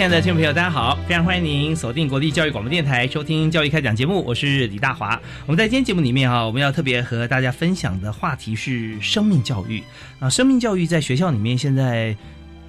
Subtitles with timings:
[0.00, 0.98] 亲爱的听众朋友，大家好！
[1.06, 4.24] 非常欢迎您锁定国立教育广播电台，收听教育开讲节目。
[4.24, 5.20] 我是李大华。
[5.44, 9.82] 我们在今天节目里面啊，我们要特别和大家分享的话题是生命教育
[10.18, 10.30] 啊。
[10.30, 12.16] 生命教育在学校里面现在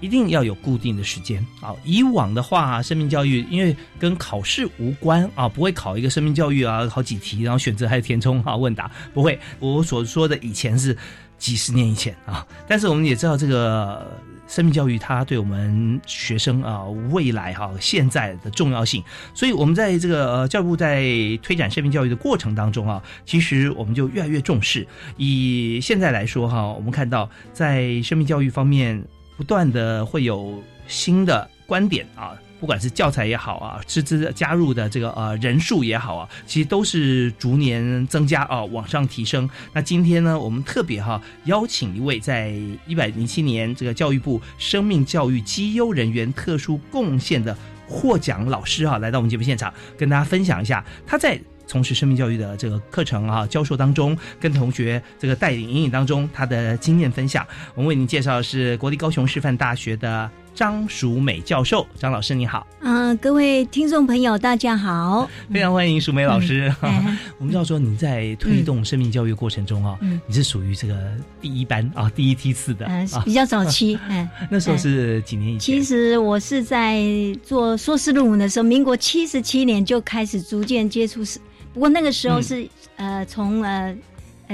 [0.02, 1.73] 一定要有固定的时间啊。
[1.86, 9.40] 以往的话，生命教育因为跟考试无关啊，不会考一个生命教育啊，好几题，然后选择还有填充啊问答，不会。
[9.60, 10.98] 我所说的以前是
[11.38, 14.22] 几十年以前啊，但是我们也知道这个。
[14.52, 19.02] 生命教育它对我们学生啊未来哈现在的重要性，
[19.34, 21.02] 所以我们在这个呃教育部在
[21.42, 24.86] 推展生命教育的过程当中啊，其实我们就越来越重视。
[25.16, 29.02] 以现在来说哈，我们看到在生命教育方面
[29.38, 32.36] 不断的会有新的观点啊。
[32.62, 39.50] 不管是教材也好啊，师资加入的这个呃人数也好啊，其实都是逐年增加啊，往上提升。
[39.73, 42.54] 那今天呢，我们特别哈邀请一位在
[42.86, 57.43] 一百零七年这个教育部生命教育绩优人员特殊贡献的获奖老师哈，来到我们节目现场，跟大家分享一下他在从事生命教育的这个课程啊教授当中，跟同学这个带领引领当中他的经验分享。
[57.73, 60.30] 我们为您介绍的是国立高雄师范大学的。
[60.54, 62.66] 张淑美教授，张老师你好。
[62.82, 66.73] 嗯，各位听众朋友，大家好，非常欢迎淑美老师。
[67.38, 69.98] 我们知道说你在推动生命教育过程中啊，
[70.28, 70.95] 你是属于这个
[71.40, 72.88] 第一班啊，第一梯次的，
[73.23, 73.98] 比较早期。
[74.10, 75.60] 嗯， 那时候是几年以前？
[75.60, 77.02] 其实我是在
[77.44, 81.40] 做硕士论文的时候，民国七十七年就开始逐渐接触是，
[81.73, 82.67] 不过那个时候是
[82.98, 83.95] 呃从呃。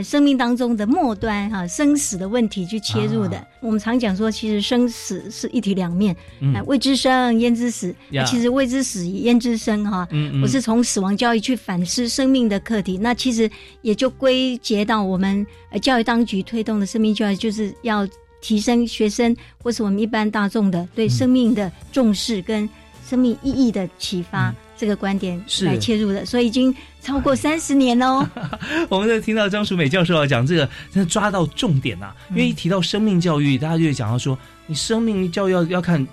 [0.04, 3.46] 生命当中的末端哈，生死的问题去切入的。
[3.60, 6.16] 我们常讲说，其实生死是一体两面。
[6.40, 7.94] 嗯，未知生焉知死？
[8.26, 9.84] 其实未知死焉知生？
[9.90, 10.08] 哈，
[10.42, 12.98] 我是从死亡教育去反思生命的课题。
[12.98, 13.50] 那其实
[13.82, 15.46] 也就归结到我们
[15.82, 18.08] 教育当局推动的生命教育，就是要
[18.42, 22.70] 提升学生或是我们一般大众的对生命的重视跟
[23.08, 24.54] 生命意义的启发。
[24.78, 28.26] 这个观点来切入的，所以已经超过三十年喽。
[28.88, 32.14] 我们在听到张淑美教授讲这个，真的抓到重点呐。
[32.30, 36.06] 因为一提到生命教育，大家就会讲到说，你生命教育要要看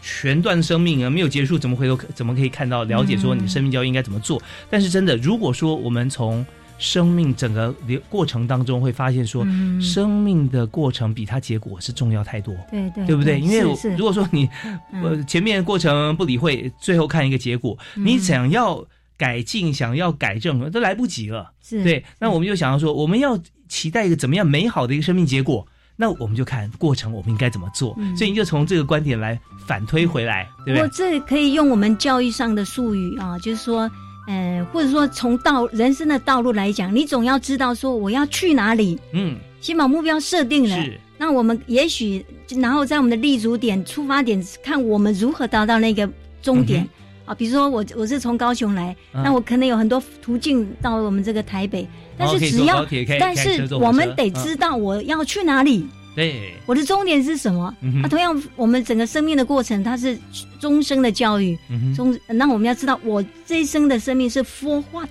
[0.00, 4.40] 全段生命啊，没有结束，怎么回头怎么可以看到了解说你生命教育应该怎么做？
[4.70, 6.44] 但是真的，如果说我们从
[6.82, 9.46] 生命整个流过程当中，会发现说，
[9.80, 13.38] 生命的过程比它结果是重要太多，对对，对不对？
[13.38, 13.60] 因为
[13.96, 14.48] 如果说你
[15.00, 18.84] 呃前面过程不理会，最后看一个结果，你想要
[19.16, 21.52] 改进、想要改正都来不及了。
[21.62, 23.38] 是对，那我们就想要说，我们要
[23.68, 25.64] 期待一个怎么样美好的一个生命结果，
[25.94, 27.96] 那我们就看过程，我们应该怎么做。
[28.16, 29.38] 所以你就从这个观点来
[29.68, 30.82] 反推回来，对不对？
[30.82, 33.88] 我这可以用我们教育上的术语啊，就是说。
[34.28, 38.98] 呃，或者说从道人生的道路来讲，你总要知道说我要去哪里。
[39.12, 40.76] 嗯，先把目标设定了。
[40.76, 40.98] 是。
[41.18, 42.24] 那我们也许
[42.56, 46.08] 然后在我们的立足点、出发点，看我们如何达到那个
[46.40, 46.88] 终点。
[47.24, 51.86] 啊，比如说我我是从高雄来，那我可能有很多途径到我们这个台北，
[52.18, 52.84] 但是只要
[53.20, 55.86] 但是我们得知道我要去哪里。
[56.14, 57.74] 对，我的终点是什么？
[58.02, 60.18] 那同样，我们整个生命的过程，它是
[60.60, 61.58] 终生的教育。
[61.96, 65.08] 终，那我们要知道，我这一生的生命是 for what？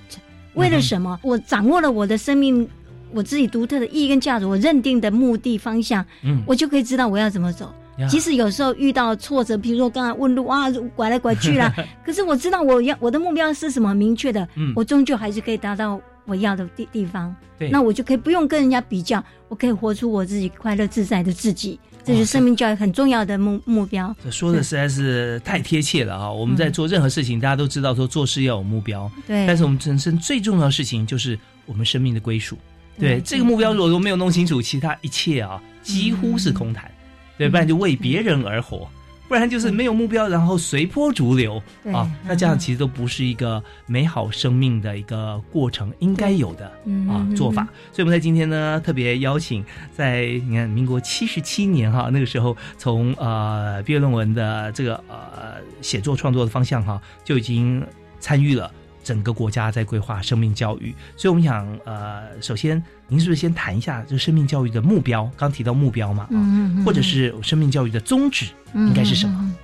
[0.54, 1.18] 为了什么？
[1.22, 2.68] 我掌握了我的生命，
[3.12, 7.72] 我自己独特的意义跟价值，我认定的目的方向，嗯，我就可以知道我要怎么走。
[8.08, 11.72] 即使有时候遇到挫折，比如说刚才问路啊，拐来拐去啦，
[12.04, 16.00] 可是我知道我要我的目标是什么明确的，嗯，我终究还是可以达到。
[16.24, 17.34] 我要的地地方，
[17.70, 24.14] 那我就可以不用跟人家比较，我可以活出我自己快乐自在的自己，这是生命教育很重要的目目标。
[24.22, 26.30] 这说的实在是太贴切了啊！
[26.30, 29.46] 我们在做任何事情，大家都知道说做事要有目标，对。
[29.46, 32.56] 但是我们人生最重要的事情就是我们生命的归属。
[32.98, 36.90] 对这个目标，如果都没有弄清楚，其他一切啊，几乎是空谈。
[37.38, 38.88] 对，不然就为别人而活，
[39.32, 41.56] 不然就是没有目标，然后随波逐流
[41.90, 42.06] 啊。
[42.26, 46.66] 那这样其实都不是一个美好生命的一个过程应该有的
[47.08, 47.66] 啊做法。
[47.90, 57.82] 所以我们在今天呢，特别邀请在你看民国七十七年哈，那个时候从呃毕业论文的这个呃写作创作的方向哈，就已经
[58.20, 58.70] 参与了。
[59.02, 65.28] 整个国家在规划生命教育，所以我们想，呃，首先，您是不是先谈一下这生命教育的目标？
[65.36, 69.54] 刚提到目标嘛，嗯，或者是生命教育的宗旨应该是什么？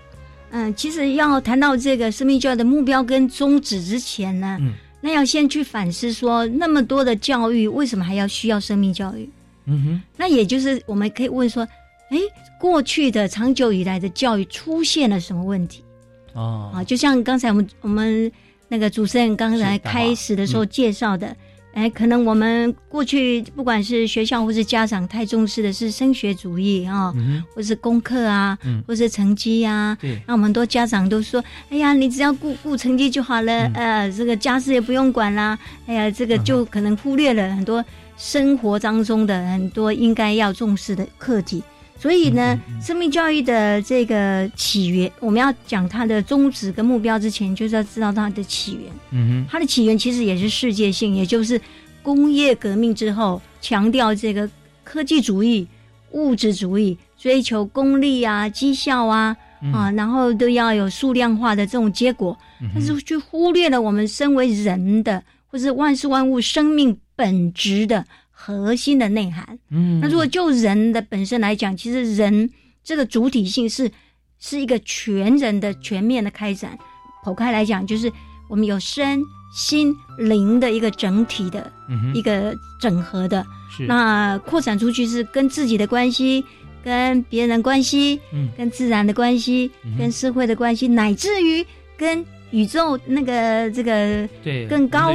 [0.51, 9.31] 嗯，其实要谈到这个生命教育的目标跟宗旨之前呢，嗯，那要先去反思说，那么多的教育为什么还要需要生命教育？
[9.67, 9.85] 嗯。
[9.85, 11.63] 哼，那也就是我们可以问说，
[12.11, 12.19] 哎，
[12.59, 15.85] 过去的长久以来的教育出现了什么问题？
[16.33, 18.33] 哦，啊，就像刚才我们我们。
[18.69, 21.35] 那个主持人刚才开始的时候介绍的，
[21.73, 27.15] 哎，可能我们过去不管是学校或是家长太重视的是升学主义啊，
[27.55, 37.85] 或是功课啊，或是成绩呀，那我们很多家长都说，哎呀，你只要顾顾成绩就好了，呃，这个家事也不用管啦，哎呀，这个就可能忽略了很多
[38.17, 41.63] 生活当中的很多应该要重视的课题。
[41.99, 48.93] 所以呢，生命教育的这个起源，我们要讲它的宗旨跟目标之前，就是要知道它的起源。
[49.11, 51.61] 嗯哼，它的起源其实也是世界性，也就是
[52.01, 54.49] 工业革命之后强调这个
[54.85, 55.67] 科技主义、
[56.13, 59.37] 物质主义，追求功利啊、绩效啊
[59.73, 62.39] 啊，然后都要有数量化的这种结果，
[62.73, 68.05] 但是却忽略了我们身为人的或是万事万物生命本质的。
[68.41, 72.49] 核心的内涵，嗯，那如果就人的本身来讲，其实人
[72.85, 73.91] 这个主体性是
[74.39, 76.79] 是一个全人的全面的开展。
[77.25, 78.11] 剖开来讲，就是
[78.49, 79.21] 我们有身
[79.53, 81.71] 心灵的一个整体的
[82.15, 83.45] 一个整合的。
[83.77, 86.45] 是那扩展出去是跟自己的关系，
[86.85, 89.69] 跟别人的关系，嗯，跟自然的关系，
[89.99, 92.25] 跟社会的关系，乃至于跟。
[92.51, 95.13] 宇宙那个这个对更高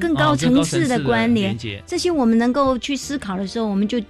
[0.00, 1.56] 更高层次的关联，
[1.86, 4.00] 这些我们能够去思考的时候，我们就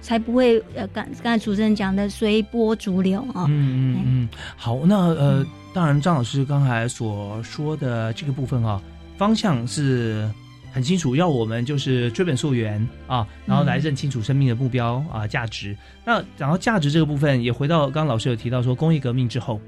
[0.00, 3.46] 才不会呃刚刚才主持人讲的随波逐流啊。
[3.48, 5.44] 嗯嗯嗯，好，那呃，
[5.74, 8.80] 当然张老师刚才所说的这个部分啊，
[9.18, 10.30] 方向是
[10.72, 15.76] 很清楚，要我们就是追本溯源啊，然后来认清楚生命的目标啊价值。
[16.04, 19.60] 那然后价值这个部分也回到刚刚老师有提到说，工业革命之后。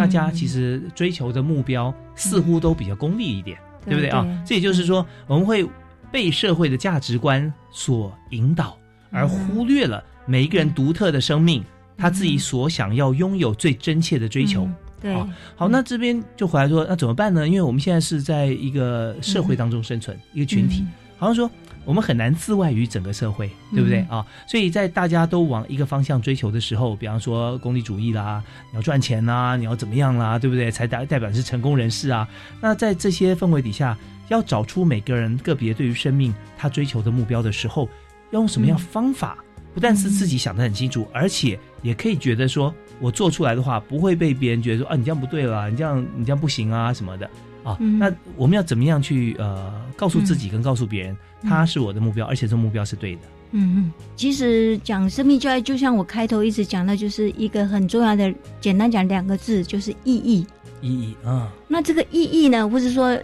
[0.00, 4.26] 大家其实追求的目标似乎都比较功利一点，对不对啊？
[4.46, 5.68] 这也就是说，我们会
[6.10, 8.78] 被社会的价值观所引导，
[9.10, 11.62] 而忽略了每一个人独特的生命，
[11.98, 14.66] 他自己所想要拥有最真切的追求。
[15.02, 15.14] 对，
[15.54, 17.46] 好，那这边就回来说，那怎么办呢？
[17.46, 20.82] 因为我们现在是在一个社会当中生存，一个群体，
[21.18, 21.50] 好像说。
[21.84, 24.24] 我们很难自外于整个社会，对不对啊？
[24.46, 30.70] 所以在大家都往一个方向追求的时候，比方说功利主义啦，你要赚钱呐，你要怎么样啦，对不对？
[30.70, 32.28] 才代代表是成功人士啊。
[32.60, 33.96] 那在这些氛围底下，
[34.28, 37.88] 要找出每个人个别对于生命他追求的目标的时候，
[38.30, 39.38] 要用什么样方法？
[39.72, 47.30] 不但是自己想得很清楚，而且也可以觉得说，我做出来的话不会被别人觉得说啊，你这样不对了，你这样你这样不行啊什么的。
[47.62, 53.22] 啊，那我们要怎么样去呃告诉自己跟告诉别人，他是我的目标，而且这目标是对的。
[53.52, 60.46] 嗯嗯，其实讲生命教育，就像我开头一直讲的，就是一个很重要的，简单讲两个字，就是意义。
[60.80, 63.18] 意义啊，那这个意义呢，或是说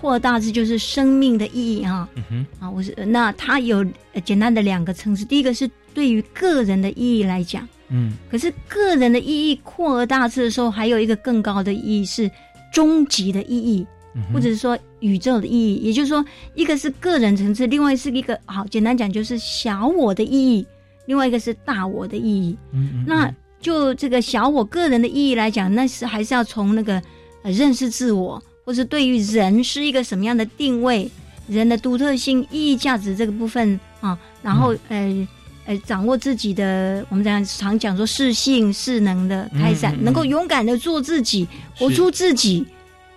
[0.00, 2.08] 扩大字，就是生命的意义啊。
[2.14, 3.84] 嗯哼，啊，我是那它有
[4.24, 12.30] 简单的两个层次，第一个是对于个人的意义来讲，嗯，可是个人的意义扩大字的时候，还有一个更高的意义是。
[12.72, 13.86] 终极的意义，
[14.32, 20.66] 或者是说宇宙的意义，也就是说，一个是个人层次，另外是一个好简单讲就是小我的意义，
[21.06, 22.56] 另外一个是大我的意义。
[22.72, 27.02] 嗯，那就这个小我个人的意义来讲，那是还是要从那个
[27.42, 31.10] 呃认识自我，或是对于人是一个什么样的定位，
[31.48, 35.28] 人的独特性、意义、价值这个部分啊，然后呃
[35.64, 41.48] 呃掌握自己的，我们讲常讲说适性、势能的开展，能够勇敢的做自己。
[41.78, 42.64] 活出自己，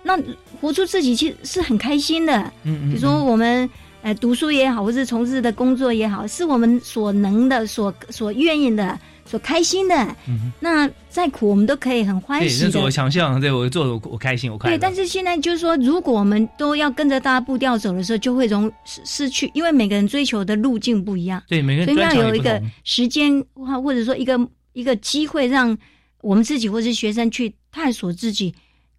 [0.06, 0.16] 那
[0.60, 2.32] 活出自己其实是很开心的。
[2.62, 3.68] 嗯嗯，比如说我们
[4.02, 9.94] 呃读书也好，或是从事的工作也好，是我们所能的、所所愿意的、所开心的。
[10.28, 12.70] 嗯那再苦我们都可以很欢喜的。
[12.70, 21.42] 对，我想象，对我做我开心，我快对，但是现在就是说，如果我们都要跟着大家步调走的时候，就会容失失去，因为每个人追求的路径不一样。
[21.48, 24.38] 对，每个人所以要有一个时间或或者说一个
[24.72, 25.76] 一个机会，让
[26.20, 27.52] 我们自己或是学生去。
[27.76, 28.54] 探索自己，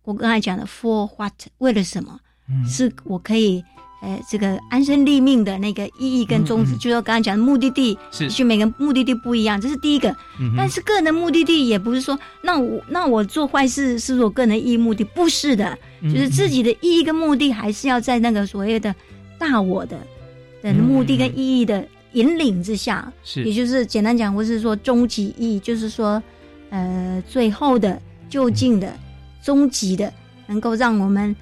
[0.08, 2.18] 我刚才讲的 for what 为了什么，
[2.66, 3.62] 是我可以
[4.02, 8.30] 呃，这个安身立命的那个意义跟宗旨，嗯嗯就说刚才讲的目的地，是。
[8.30, 10.10] 去每个目的地不一样，这是第一个。
[10.40, 18.96] 嗯但是个人的目的地也不是说，那我那我做坏事是我个人的意义目的，不是的，嗯就是自己的意义跟目的还是要在那个所谓的
[19.38, 20.00] 大我的
[20.62, 23.44] 的目的跟意义的引领之下，是。
[23.44, 26.24] 也就是简单讲，或是说终极意义，就是说，
[26.70, 28.94] 呃，最后的就近的、
[29.48, 30.12] 终极的，
[30.48, 31.34] 能够让我们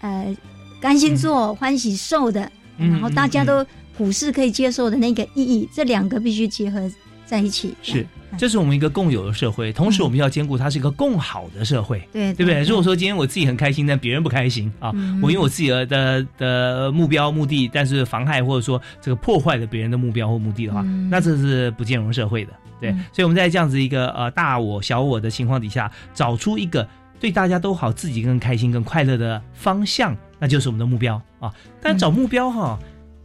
[0.00, 0.36] 呃
[0.80, 3.64] 甘心做、欢喜受的，嗯然后大家都
[3.96, 6.90] 普世可以接受的那个意义，这两个必须结合
[7.24, 7.72] 在一起。
[7.80, 8.06] 是嗯
[8.38, 12.00] 这是我们一个共有的社会，同时我们要兼顾它是一个共好的社会。
[12.10, 12.62] 对对不对？
[12.64, 22.52] 如果说今天我自己很开心，但别人不开心啊，嗯我因为我自己的的的目标目的，但是妨害或者说这个破坏了别人的目标或目的的话，嗯那这是不兼容社会的。
[22.80, 26.88] 对，嗯所以我们在这样子一个呃大我小我的情况底下，找出一个
[27.22, 31.50] 对大家都好、自己更开心、更快乐的方向，那就是我们的目标啊。
[31.80, 32.78] 但找目标哈。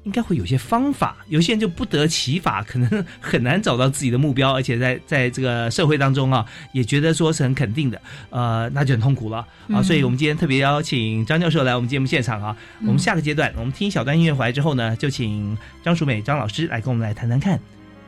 [0.03, 9.47] 应该会有些方法，有些人就不得其法，可能很难找到自己的目标，而且在在这个社会当中啊，也觉得说是很肯定的，呃，那就很痛苦了啊。
[9.67, 12.55] 嗯所以我们今天特别邀请张教授来我们节目现场啊。
[12.83, 17.59] 我们下个阶段，我们听一小段音乐回来之后呢，就请张淑美张老师来跟我们来谈谈看，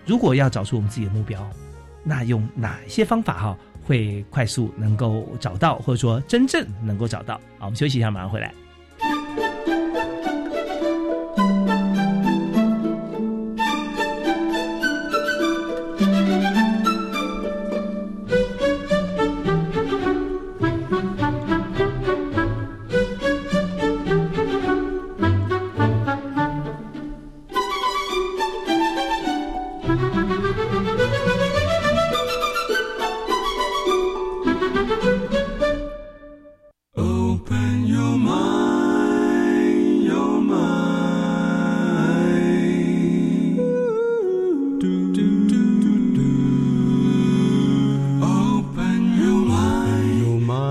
[0.05, 1.46] 如果要找出我们自己的目标，
[2.05, 3.58] 那用哪些方法哈、
[3.89, 7.41] 会快速能够找到，或者说真正能够找到？
[7.58, 8.53] 好，我们休息一下，马上回来。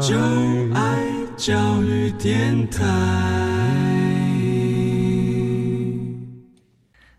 [0.09, 0.17] 就
[0.73, 1.05] 爱
[1.37, 3.48] 教育电台。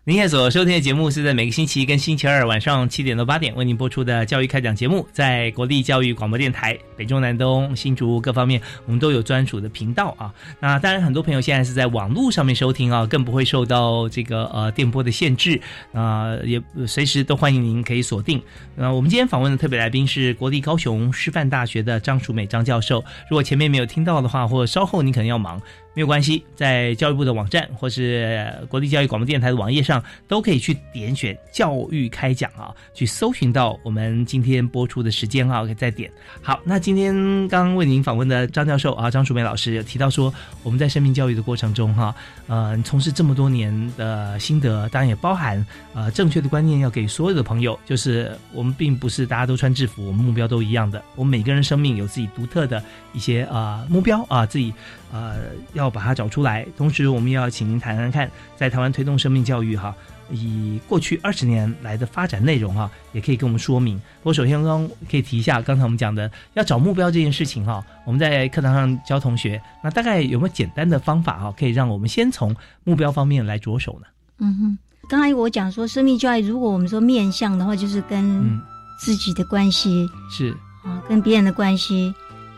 [0.06, 10.32] 您现在所收听的节目是在每个星期一跟星期二晚上七点到八点为您播出的教育开讲节目，在国立教育广播电台北中南东新竹各方面，我们都有专属的频道啊。
[10.58, 15.60] 那当然，很多朋友现在是在网络上面收听啊，更不会受到这个呃电波的限制
[15.92, 18.42] 啊、也随时都欢迎您可以锁定。
[18.76, 23.04] 那，我们今天访问的特别来宾是国立高雄师范大学的张淑美张教授。
[23.28, 25.60] 如果前面没有听到的话，或者稍后你可能要忙，
[25.92, 36.10] 没有关系，在教育部的网站或是国立教育广播电台的网页上，都可以去点选教育开讲啊，去搜寻到我们今天播出的时间啊，可以再点。
[36.40, 37.12] 好，那今天
[37.48, 40.32] 刚刚为您访问的张教授啊，张淑梅老师有提到说，
[40.62, 42.14] 我们在生命教育的过程中哈、
[42.46, 52.82] 呃，从事这么多年的心得，当然也包含呃正确的观念要给所有的朋友，就是我们并不是大家都穿制服，我们目标都一样的，我们每个人生命有自己独特的
[53.12, 54.72] 一些啊、目标啊、自己
[55.12, 55.36] 呃
[55.72, 56.66] 要把它找出来。
[56.76, 59.94] 同时，我们也要请您谈谈看，在台湾推动生命教育哈，
[60.30, 63.98] 以过去二十年来的发展内容哈，也可以跟我们说明。
[64.22, 74.06] 不过，首先刚刚可以提一下，刚才我们讲的要找目标这件事情哈，我们在课堂上教同学，那大概有没有简单的方法哈，可以让我们先从目标方面来着手呢？
[74.38, 78.60] 嗯哼，刚才我讲说生命教育，如果我们说面向的话，就是跟嗯，
[78.98, 82.14] 自己的关系是，啊，跟别人的关系，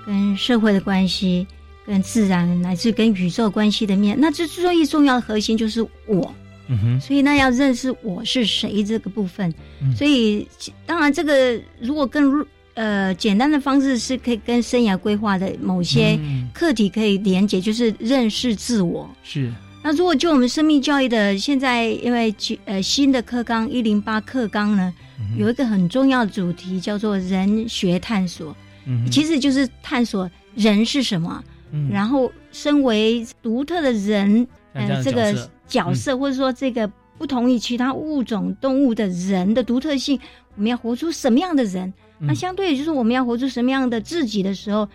[0.06, 1.46] 跟社会的关系，
[1.86, 4.16] 跟自然乃至跟宇宙关系的面。
[4.18, 6.34] 那这最重要的核心就是我，
[6.68, 9.52] 嗯哼，所以那要认识我是谁这个部分。
[9.80, 10.46] 嗯所以
[10.86, 19.10] 当然这个如果更呃简单的方式是可以跟生涯规划的某些嗯课题可以连接，就是认识自我。
[19.22, 22.34] 是，那如果就我们生命教育的现在，因为
[22.64, 35.34] 呃新的课纲一零八课纲呢，嗯有一个很重要的主题叫做人学探索，嗯其实就是探索人是什么，嗯然后身为独特的人，嗯这个
[35.66, 36.86] 角色或者说这个
[37.18, 40.20] 不同于其他物种动物的人的独特性，
[40.54, 41.92] 我们要活出什么样的人？
[42.20, 44.88] 嗯那相对于就是我们要活出什么样的自己的时候，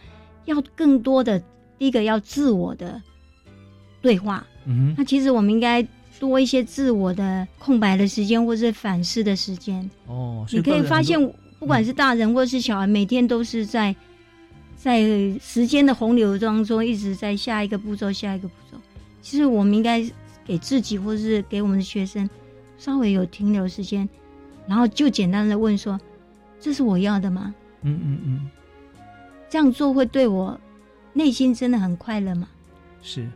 [0.45, 1.37] 要更多的
[1.77, 3.01] 第一个要自我的
[4.01, 4.45] 对话。
[4.65, 5.85] 嗯哼，那其实我们应该
[6.19, 9.89] 多一些自我的空白的时间，或是反思的时间。
[10.05, 11.19] 哦，你可以发现，
[11.59, 13.93] 不管是大人或是小孩，每天都是在
[14.77, 15.01] 在
[15.41, 18.77] 时间的洪流当中，一直在下一个步骤，下一个步骤。
[19.21, 20.01] 其实我们应该
[20.45, 22.29] 给自己，或是给我们的学生，
[22.77, 24.07] 稍微有停留时间，
[24.67, 25.99] 然后就简单的问说
[26.61, 27.53] ：“这是我要的吗？
[27.81, 28.49] 嗯嗯嗯，
[29.49, 30.57] 这样做会对我
[31.13, 32.47] 内心真的很快乐吗？”
[33.01, 33.27] 是，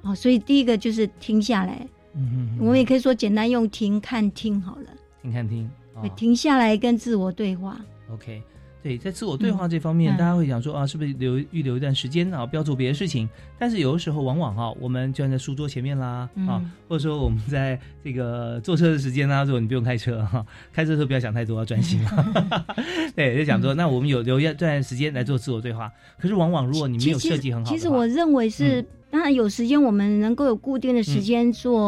[0.00, 4.86] 哦，所以第一个就是停下来，嗯嗯我们也可以说简单用停、看、听好了，
[5.20, 7.80] 听看听，哦停下来跟自我对话。
[8.10, 8.42] OK，
[8.82, 13.28] 对，在自我对话这方面，嗯大家会想说啊，是不是留预留一段时间啊，不要做别的事情？
[13.58, 22.34] 但是有的时候，往往哈、我们就站在书桌前面啦，啊嗯，或者说我们在这个坐车的时间啦，如果你不用开车哈、开车的时候不要想太多，要专心嘛。
[23.14, 25.90] 对，就想嗯说，那我们有留一段时间来做自我对话。
[26.18, 31.82] 可是往往如果你没有设计很好其实我认为是，嗯当然有时间我们能够有固定的时间做，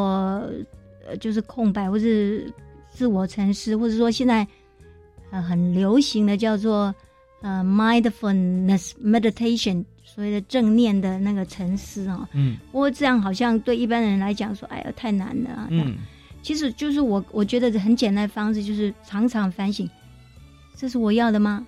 [1.07, 2.53] 呃，就是空白或是
[2.91, 4.47] 自我沉思，或者说现在
[5.35, 6.95] 呃很流行的叫做
[7.43, 15.67] 呃 mindfulness meditation，所谓的正念的那个沉思啊、嗯不过这样好像对一般人来讲说，哎呀太难了、啊。
[15.71, 15.97] 嗯
[16.41, 19.89] 其实就是我我觉得很简单的方式，就是常常反省，
[20.77, 21.67] 这是我要的吗？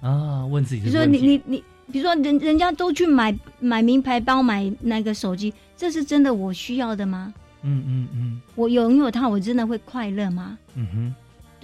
[0.00, 7.32] 啊，问自己比如说你你你，比如说人人家都去买买名牌包、买那个手机，这是真的我需要的吗？
[7.66, 10.58] 嗯嗯嗯我拥有它，我真的会快乐吗？
[10.74, 11.14] 嗯哼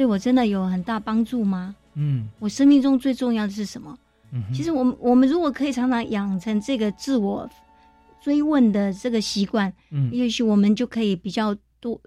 [0.01, 1.77] 对我真的有很大帮助吗？
[1.93, 2.27] 嗯。
[2.39, 3.99] 我生命中最重要的是什么？
[4.33, 7.47] 嗯，其实我们我们如果可以常常养成这个自我
[8.19, 10.11] 追问的这个习惯，嗯。
[10.11, 12.01] 也许我们就可以比较多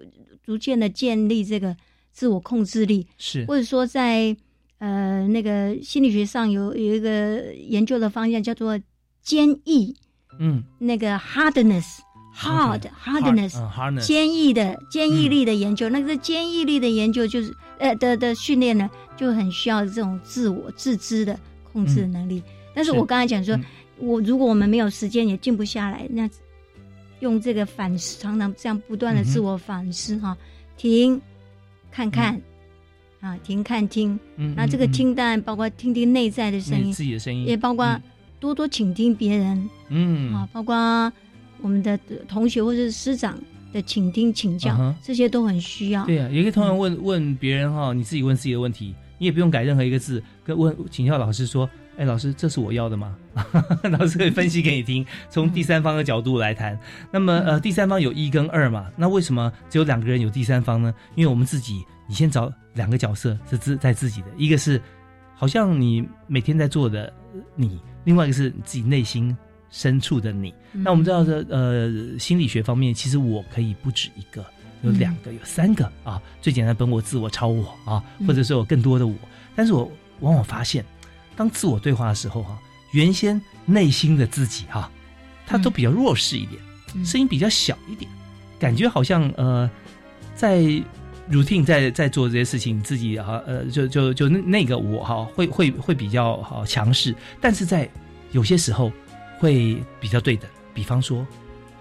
[0.43, 1.77] 逐渐的建立这个
[2.11, 3.45] 自我控制力，是。
[3.45, 4.35] 或者说在
[4.79, 8.75] 呃那个心理学上有有一个研究的方向叫做
[9.21, 9.95] 坚毅，
[10.39, 10.63] 嗯。
[10.79, 11.99] 那个 hardness
[12.35, 21.39] hard hardness 坚毅的坚毅力的研究，那个坚毅力的研究就是呃的的训练呢，就很需要这种自我自知的
[21.71, 22.41] 控制能力。
[22.73, 22.97] 但是是。
[22.97, 23.63] 我刚才讲说，嗯。
[23.99, 26.27] 我如果我们没有时间也静不下来，那
[27.19, 30.35] 用这个反思，常常这样不断的自我反思哈、
[30.75, 31.21] 停，
[31.91, 32.41] 看看、
[33.21, 38.01] 啊，停看听，嗯那这个听当然包括听听内在的声音，自己的声音，也包括
[38.39, 39.69] 多多倾听别人。
[39.89, 40.33] 嗯。
[40.33, 40.75] 啊，包括
[41.63, 43.35] 我们的同学或者是师长
[43.71, 46.05] 的倾听请教，这些都很需要。
[46.05, 51.67] 对啊、也可以通常问问别人哈、你自己问自己的问题，你也不用改任何一个字，跟问请教老师说，
[51.97, 53.15] 哎，老师，这是我要的吗？
[53.89, 56.77] 老师可以分析给你听，从第三方的角度来谈。
[57.09, 60.93] 那么呃，第三方有一跟二嘛，那为什么只有两个人有第三方呢？
[61.15, 64.79] 因为我们自己，你先找两个角色是自在自己的，一个是
[65.33, 69.35] 好像你每天在做的呃你，另外一个是你自己内心
[69.73, 70.53] 深处的你。
[70.71, 74.45] 那我们知道的，呃，心理学方面，其实我可以不止一个，
[74.83, 76.21] 有两个，有三个啊。
[76.41, 79.15] 最简单，本我、自我、超我啊，嗯或者说有更多的我。
[79.55, 80.85] 但是我往往发现，
[81.35, 82.57] 当自我对话的时候哈、
[82.91, 84.89] 原先内心的自己哈、
[85.47, 86.61] 他都比较弱势一点，
[86.93, 88.09] 嗯声音比较小一点，
[88.59, 89.69] 感觉好像呃，
[90.35, 90.61] 在
[91.31, 97.89] routine 在在做这些事情，自己啊呃，就就就那那个我哈、会会会比较好强势，但是在
[98.33, 98.91] 有些时候
[99.39, 100.49] 会比较对等。
[100.73, 101.25] 比方说，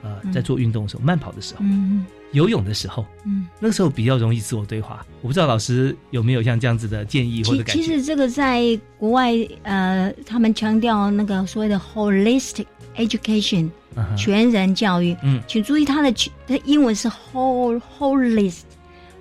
[0.02, 5.04] 呃，嗯在做运动的时候，慢跑的时候，嗯游泳的时候，嗯，那个时候比较容易自我对话。
[5.20, 7.82] 我不知道老师有没有像这样子的建议或者其感觉？
[7.82, 18.60] 其实这个在国外呃，他们强调那个所谓的 holistic education 嗯全人教育，嗯请注意它的全它英文是 whole holist，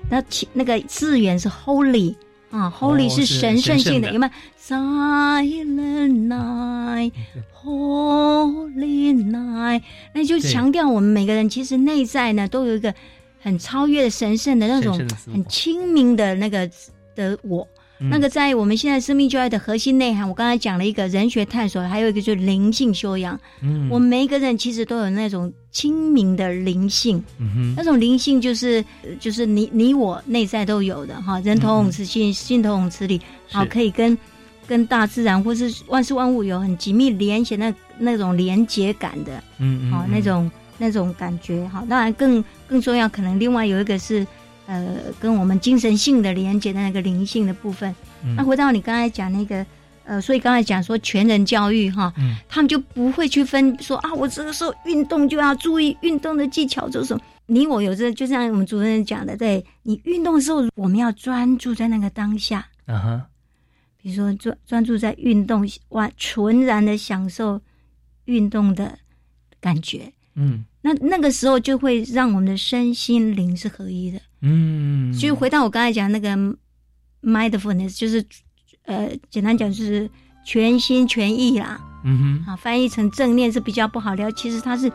[0.09, 2.15] 那其那个字源是 holy
[2.51, 7.11] 啊，holy 是神圣性的，有没有？Silent night,
[7.55, 9.81] holy night，
[10.13, 12.93] 那就强调我们每个人其实内在呢都有一个
[13.39, 14.97] 很超越的神圣的那种
[15.31, 16.69] 很清明的那个
[17.15, 17.67] 的我。
[18.01, 23.39] 嗯那个在我们现在生命教育的核心内涵，我刚才讲了一个人学探索，还有一个就是灵性修养。
[23.61, 34.17] 嗯我们每一个人其实都有那种清明的灵性，嗯哼那种灵性就是呃就是你你我内在都有的哈，人头红此心，心头红此理，好可以跟
[34.67, 41.85] 跟大自然或是万事万物有很紧密连结那那种连结感的，嗯嗯好、嗯那种那种感觉哈。
[41.89, 44.25] 当然更更重要，可能另外有一个是
[44.71, 47.93] 呃跟我们精神性的连接的那个灵性的部分。
[48.23, 49.65] 嗯那回到你刚才讲那个
[50.05, 57.21] 呃，所以刚才讲说全人教育哈，嗯他们就不会去分说啊，我这个时候运动就要注意运动的技巧，就是什么。
[57.47, 63.25] 你我有这，就像我们主任讲的，对你运动的时候，我们要专注在那个当下，啊哈
[64.01, 67.59] 比如说专专注在运动，完纯然的享受
[68.25, 68.97] 运动的
[69.59, 70.11] 感觉。
[70.35, 74.19] 嗯那那个时候就会让我们的身心灵是合一的。
[74.41, 76.29] 嗯，所以回到我刚才讲那个
[77.21, 78.23] mindfulness，就是
[78.85, 80.09] 呃，简单讲就是
[80.45, 81.79] 全心全意啦。
[82.03, 84.91] 嗯哼啊，翻译成正念是比较不好聊，其实它是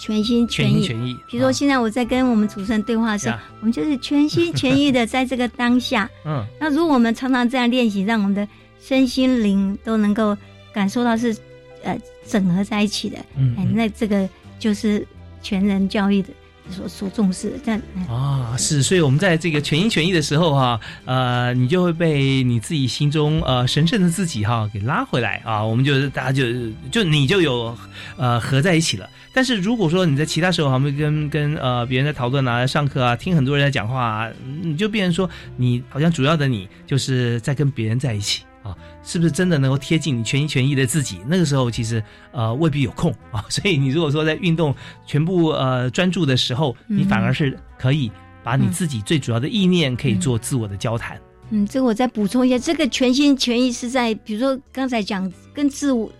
[0.00, 0.82] 全心全意。
[0.86, 1.16] 全心全意。
[1.28, 6.08] 比如说啊现在我在跟我们主持人对话的时候，呀我们就是全心全意的在这个当下。
[6.24, 8.48] 嗯那如果我们常常这样练习，让我们的
[8.80, 10.34] 身心灵都能够
[10.72, 11.36] 感受到是
[11.82, 14.26] 呃整合在一起的，嗯哎，那这个
[14.58, 15.06] 就是
[15.42, 16.30] 全人教育的
[16.70, 17.58] 所所重视的。
[17.64, 26.44] 这样，哎啊，是，所以我们在这个全心全意的时候哈、呃，你就会被你自己心中呃神圣的自己哈、给拉回来啊，我们就大家就
[26.90, 27.76] 就你就有
[28.16, 29.08] 呃合在一起了。
[29.32, 34.30] 但是如果说你在其他时候，我们跟跟呃别人在讨论啊、上课啊、听很多人在讲话啊，
[34.62, 41.20] 你就变成说你好像主要的你就是在跟别人在一起啊，是不是真的能够贴近你全心全意的自己？
[41.26, 42.02] 那个时候其实
[42.32, 44.74] 呃未必有空啊， 所以你如果说在运动
[45.06, 48.10] 全部呃专注的时候，你反而是可以
[48.42, 51.18] 把你自己最主要的意念可以做自我的交谈。
[51.50, 56.10] 嗯，这个我再补充一下，这个全心全意是在，比如说刚才讲跟自我，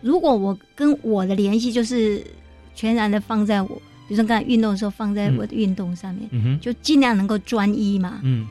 [0.00, 2.24] 如果我跟我的联系就是
[2.74, 3.68] 全然的放在我，
[4.08, 8.20] 比如说刚才运动的时候放在我的运动上面，嗯，就尽量能够专一嘛。
[8.22, 8.46] 嗯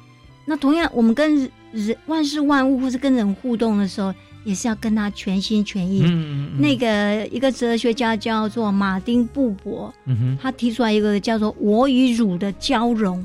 [0.49, 1.36] 那同样，我们跟
[1.73, 4.13] 人万事万物或是跟人互动的时候，
[4.45, 6.03] 也是要跟他全心全意。
[6.05, 10.38] 嗯嗯，那个一个哲学家叫做马丁布伯，嗯哼。
[10.41, 13.23] 他提出来一个叫做“我与汝”的交融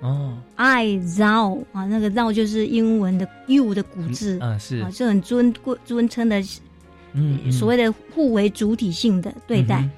[0.00, 4.38] 哦，，I thou 啊，那个 thou 就是英文的 you 的古字。
[4.40, 4.78] 啊是。
[4.78, 6.40] 啊，是很尊贵尊称的，
[7.12, 7.52] 嗯嗯。
[7.52, 9.88] 所谓的互为主体性的对待。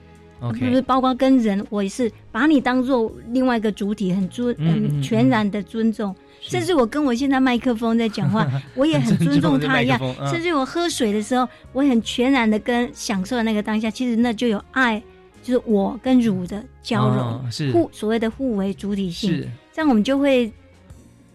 [0.57, 5.01] 是不是包括跟人，我也是把你当做另外一个主体，很尊嗯嗯嗯。
[5.01, 10.01] 嗯全然的尊重，是甚至我跟我现在麦克风在讲话， 我也很尊重他一样。
[10.31, 15.03] 甚至我喝水的时候，我很全然的跟享受那个当下，其实那就有爱，
[15.43, 17.71] 就是我跟乳的交融，哦是。
[17.73, 19.49] 互所谓的互为主体性，是。
[19.73, 20.53] 这样我们就会，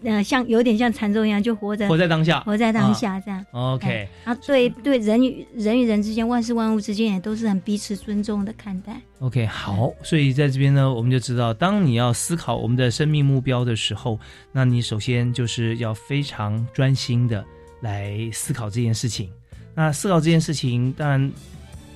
[0.04, 3.44] 呃，像有点像禅宗一样，就活在活在当下活在当下这样。
[3.52, 9.00] ，OK，啊，对对，人与人与人之间，万事万物之间也都是很彼此尊重的看待。
[9.20, 14.20] OK，好，所以在这边呢，我们就知道，当你要思考我们的生命目标的时候，
[14.52, 17.44] 那你首先就是要非常专心的
[17.80, 19.30] 来思考这件事情。
[19.74, 21.32] 那思考这件事情，当然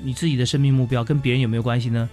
[0.03, 2.09] 你自己的生命目标跟别人有没有关系呢？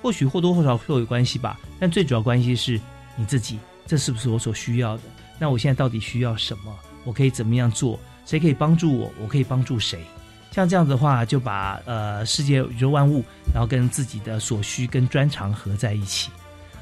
[0.00, 2.78] 或许或多或少会有关系吧，但最主要关系是
[3.16, 5.02] 你自己，这是不是我所需要的？
[5.38, 6.74] 那我现在到底需要什么？
[7.04, 7.98] 我可以怎么样做？
[8.26, 9.12] 谁可以帮助我？
[9.20, 10.00] 我可以帮助谁？
[10.50, 16.30] 像这样子的话，就把呃世界宇宙万物，然后跟自己的所需跟专长合在一起。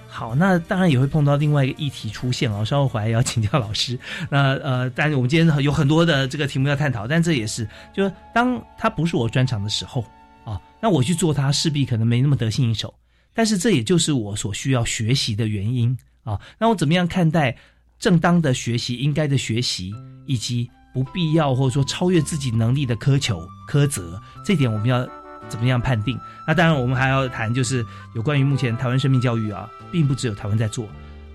[0.09, 3.99] 好，那当然也会碰到另外一个议题出现哦，稍后回来要请教老师。
[4.31, 10.03] 那呃，但是我们今天有很多的这个题目要探讨，但这也是，就是当它不是我专长的时候
[10.45, 12.95] 啊，那我去做它势必可能没那么得心应手。
[13.35, 16.41] 但是这也就是我所需要学习的原因啊。
[16.59, 17.55] 那我怎么样看待
[17.99, 19.93] 正当的学习、应该的学习，
[20.27, 25.07] 以及不必要或者说超越自己能力的苛求、苛责，这点我们要
[25.49, 26.19] 怎么样判定？
[26.47, 30.89] 那当然，我们还要谈就是有关于目前台湾生命教育啊，并不只有台湾在做，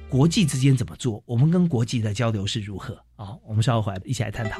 [0.10, 3.36] 国际之间怎么做，我们跟国际的交流是如何啊？
[3.48, 4.60] 我们稍后回来一起来探讨。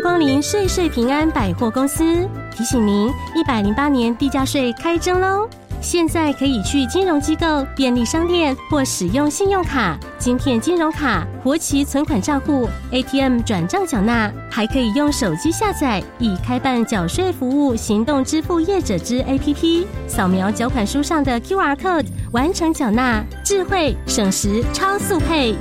[0.00, 2.04] 光临岁岁平安百货公司，
[2.50, 5.48] 提醒您，一百零八年地价税开征喽！
[5.80, 25.54] 现在可以去金融机构、便利商店或使用信用卡、金片金融卡、活期存款账户、ATM 转账缴纳，还可以用手机下载已开办缴税服务行动支付业者之 APP，扫描缴款书上的 QR code 完成缴纳，智慧省时超速配。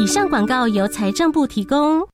[0.00, 2.13] 以上广告由财政部提供。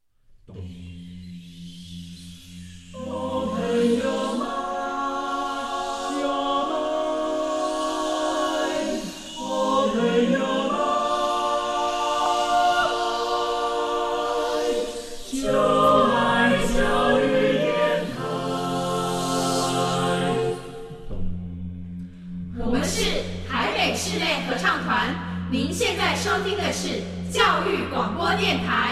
[28.41, 28.90] 电台。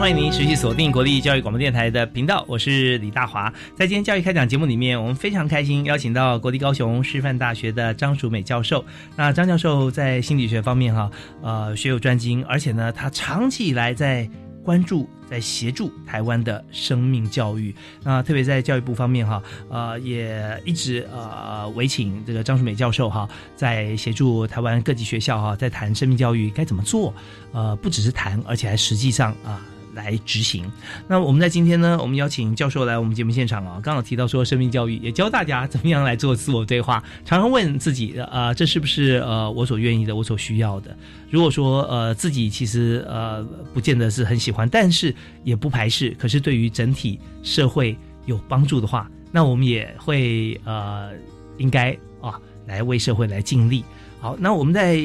[0.00, 3.52] 欢迎您持续锁定国立教育广播电台的频道，我是李大华。
[3.76, 8.82] 在今天教育开讲节目里面，我们非常开心邀请到国立高雄师范大学的张淑美教授。
[9.14, 11.10] 那张教授在心理学方面哈，
[11.42, 14.26] 呃，学有专精，而且呢，他长期以来在
[14.64, 17.74] 关注、在协助台湾的生命教育。
[18.02, 27.12] 那特别在教育部方面哈，呃，也一直呃委请这个张淑美教授哈，在协助台湾各级学校哈，在谈生命教育该怎么做。
[27.52, 29.60] 呃，不只是谈，而且还实际上啊。
[29.94, 30.70] 来执行。
[31.08, 40.96] 那我们在今天呢，我们邀请教授来我们节目现场啊，刚好提到说生命教育，也教大家怎么样来做自我对话，常常问自己，呃，这是不是呃我所愿意的，我所需要的？
[41.30, 51.10] 如果说呃自己其实呃不见得是很喜欢，但是也不排斥，可是对于整体社会有帮助的话，那我们也会呃
[51.58, 53.84] 应该啊来为社会来尽力。
[54.20, 55.02] 好，那我们在。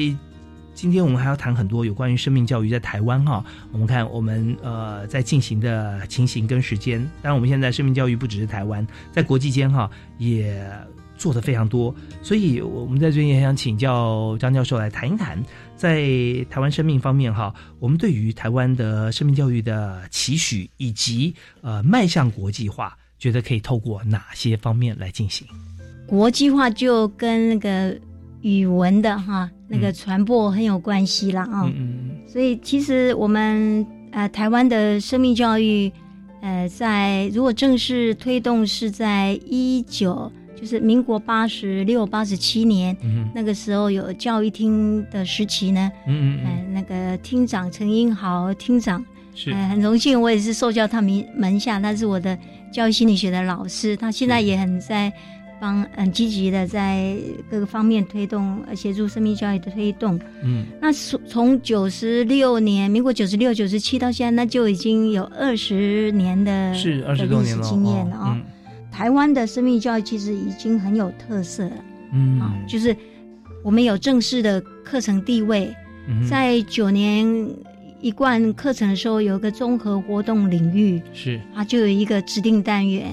[0.76, 7.00] 今天我们还要谈很多有关于生命教育在台湾哈，我们看我们呃在进行的情形跟时间。
[7.22, 10.62] 当然，我们现在生命教育不只是台湾，在国际间哈也
[11.16, 11.92] 做的非常多。
[12.22, 15.42] 所以我们在最近也想请教张教授来谈一谈，
[15.76, 16.04] 在
[16.50, 25.48] 台湾生命方面哈，我们对于台湾的生命教育的期许，以及呃迈向国际化，觉得可以透过哪些方面来进行？
[26.06, 27.98] 国际化就跟那个
[28.42, 29.50] 语文的哈。
[29.68, 35.90] 那个传播很有关系啦啊、哦，嗯所以其实我们呃台湾的生命教育，
[36.40, 52.38] 呃，在如果正式推动是在一九就是民国八十六八十七年、嗯、那个时候有教育厅的时期呢，嗯嗯呃，那个厅长陈英豪厅长是、呃、很荣幸，我也是受教他门门下，他是我的
[52.72, 55.12] 教育心理学的老师，他现在也很在。
[55.60, 57.16] 帮很积极的在
[57.50, 60.18] 各个方面推动，呃，协助生命教育的推动。
[60.42, 68.42] 嗯，那从九十六年，民国九十六、九十七到现在，那就已经有二十年的是二十多年了经验了啊、哦嗯。
[68.90, 72.96] 台湾的生命教育其实已经很有特色了，嗯啊，就是
[73.62, 75.74] 我们有正式的课程地位，
[76.08, 77.26] 嗯、在九年
[78.00, 83.06] 一贯课程的时候，有一个综合活动领域，是啊，就有一个指定单元。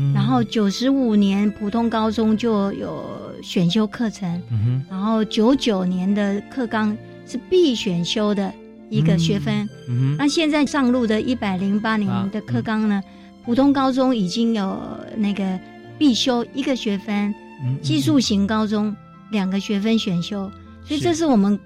[0.00, 3.04] 嗯、然后九十五年普通高中就有
[3.42, 8.50] 选修课程，嗯、然后九九年的课纲是必选修的
[8.88, 9.68] 一个学分。
[9.88, 13.04] 嗯、那现在上路的一百零八年的课纲呢，啊、
[13.44, 14.80] 普通高中已经有
[15.16, 15.58] 那个
[15.98, 18.94] 必修一个学分，嗯技术型高中
[19.30, 20.50] 两个学分选修。
[20.82, 21.58] 所以这是我们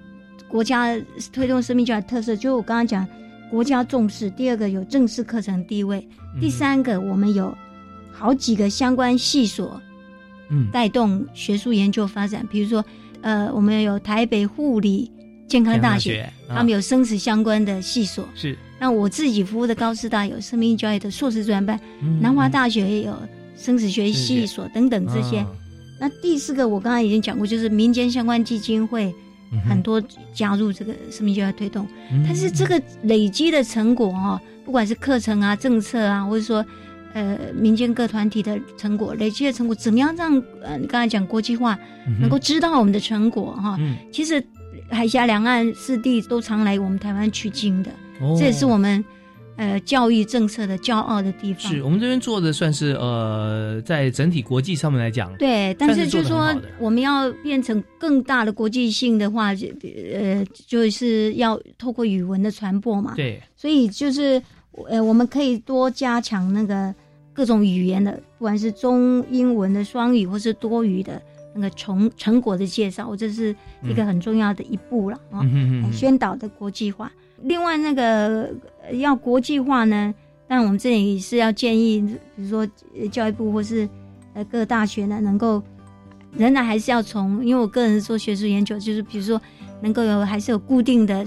[0.47, 0.93] 国家
[1.31, 2.35] 推动生命教育特色。
[2.35, 3.07] 就我刚刚讲，
[3.49, 6.05] 国家重视，第二个有正式课程地位，
[6.39, 7.55] 第三个我们有
[8.17, 9.81] 好几个相关系所，
[10.49, 12.47] 嗯，带动学术研究发展。
[12.49, 12.83] 比如说，
[13.21, 15.11] 呃，我们有台北护理
[15.47, 18.27] 健康大学，大学啊他们有生死相关的系所。
[18.33, 23.13] 是，那我自己服务的高师大有生命教育的硕士专班，嗯南华大学也有
[23.57, 25.39] 生死学系所等等这些。
[25.39, 25.47] 啊
[25.99, 29.13] 那第四个我刚才已经讲过，就是民间相关基金会。
[29.69, 36.65] 很多加入这个生命教育推动，嗯但是这个累积的成果哈、不管是课程啊、政策啊，或者说
[37.15, 41.79] 呃民间各团体的成果，累积的成果，怎么样让呃你刚才讲国际化
[42.19, 43.95] 能够知道我们的成果哈、嗯。
[44.11, 44.43] 其实
[44.89, 48.35] 海峡两岸四地都常来我们台湾取经的，哦。
[48.37, 49.03] 这也是我们
[49.55, 51.71] 呃教育政策的骄傲的地方。
[51.71, 56.67] 是我们这边做的算是呃，在整体国际上面来讲，对，但算是是就说做得很好的。
[56.79, 59.67] 我们要变成更大的国际性的话，就
[60.13, 64.41] 呃，就是要透过语文的传播嘛。，对，所以就是
[64.89, 66.93] 呃，我们可以多加强那个
[67.35, 71.21] 各种语言的，不管是中英文的双语或是多语的
[71.53, 75.45] 那个成成果的介绍，这是一个很重要的一步了啊、
[75.91, 77.11] 宣导的国际化。
[77.41, 78.49] 另外，那个
[78.81, 80.15] 呃要国际化呢，
[80.47, 81.99] 但我们这里是要建议，
[82.35, 82.65] 比如说
[82.97, 83.87] 呃教育部或是
[84.33, 85.61] 呃各大学呢，能够
[86.31, 89.39] 仍然还是要从，因为我个人做学术研究，就是比如说
[89.81, 91.25] 能够有还是有固定的，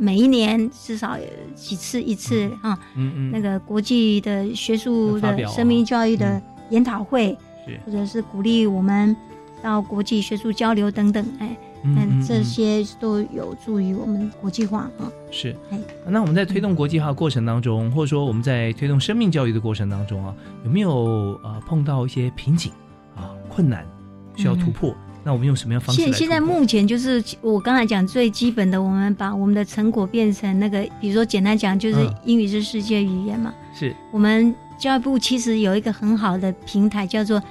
[0.00, 6.42] 每一年至少有几次一次啊、嗯嗯，那个国际的学术的生命教育的嗯。
[6.70, 7.36] 研讨会，
[7.66, 7.78] 是。
[7.84, 9.14] 或者是鼓励我们
[9.62, 15.12] 到国际学术交流等等，哎，嗯嗯嗯，这嗯些都有助于我们国际化啊。
[15.30, 15.54] 是。
[15.70, 15.78] 哎。
[16.06, 20.34] 那我们在推动国际化过程当中，或者说我们在推动生命教育的过程当中啊，
[20.64, 22.72] 有没有呃碰到一些瓶颈
[23.16, 23.84] 啊、困难
[24.36, 24.94] 需要突破？
[25.22, 33.52] 那我们用什么样方式现现在目前就是我刚才讲最基本的，我们把我们的成果变成那个，比如说简单讲就是嗯英语是世界语言嘛。
[33.74, 37.42] 是我们教育部其实有一个很好的平台，叫做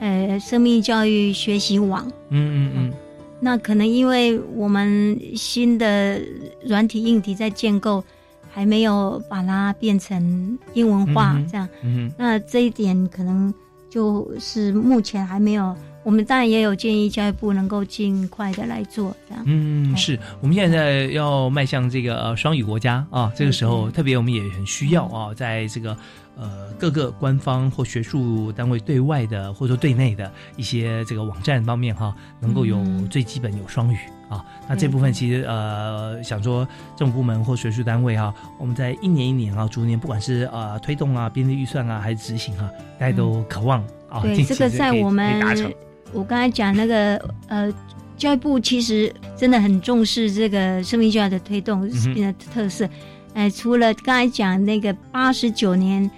[0.00, 2.04] 呃生命教育学习网。
[2.30, 2.92] 嗯嗯嗯
[3.38, 6.20] 那可能因为我们新的
[6.64, 8.02] 软体硬体在建构，
[8.50, 11.68] 还没有把它变成英文化，这样。
[11.82, 13.54] 嗯哼那这一点可能
[13.88, 15.76] 就是目前还没有。
[16.04, 19.42] 我们当然也有建议教育部能够尽快的来做这样。
[19.46, 25.96] 嗯，是我们现在要迈向这个呃双语国家啊，这个时候特别我们也很需要啊，在这个
[26.36, 33.96] 呃各个官方或学术单位对外的或者说对内的一些这个网站方面哈、能够有嗯最基本有双语
[34.28, 34.44] 啊。
[34.68, 45.74] 那这部分其实呃想说政府部门或学术单位哈、我们在一年一年啊，逐年不管是呃推动啊、编制预算啊，还是执行啊，大家都渴望啊，对，近这个在我们。
[46.14, 47.16] 我刚才讲那个
[47.48, 47.72] 呃，
[48.16, 52.88] 教育部其实真的很重视这个生命教育的推动的特色。
[53.34, 56.08] 呃，除了刚才讲那个八十九年，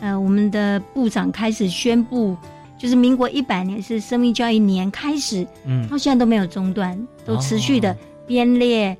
[0.00, 2.36] 呃，我们的部长开始宣布，
[2.76, 8.96] 就是民国一百年是生命教育年开始，嗯到现在都没有中断，都持续的哦编列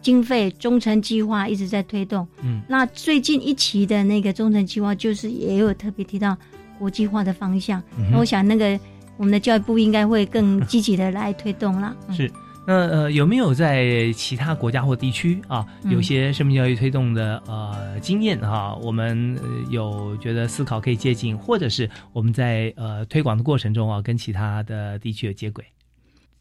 [0.00, 2.24] 经费，中程计划一直在推动。
[2.44, 6.36] 嗯那最近一期的那个中程计划，就是也有特别提到
[6.78, 7.82] 国际化的方向。
[7.98, 8.78] 嗯那我想，那个
[9.16, 11.96] 我们的教育部应该会更积极的来推动啦。
[12.08, 12.32] 嗯是，
[12.66, 25.64] 那呃有没有在其他国家或地区啊，嗯有些生命教育推动的呃经验哈、我们、呃有觉得思考可以借鉴，或者是我们在呃推广的过程中啊，跟其他的地区有接轨。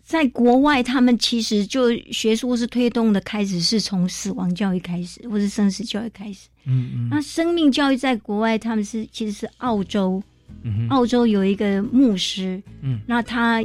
[0.03, 6.47] 在国外，他们其实就学术是推动的开始是从死亡教育开始，或是生死教育开始。
[6.65, 10.21] 嗯嗯那生命教育在国外，他们是其实是澳洲，
[10.65, 12.99] 嗯澳洲有一个牧师，嗯。
[13.07, 13.63] 那他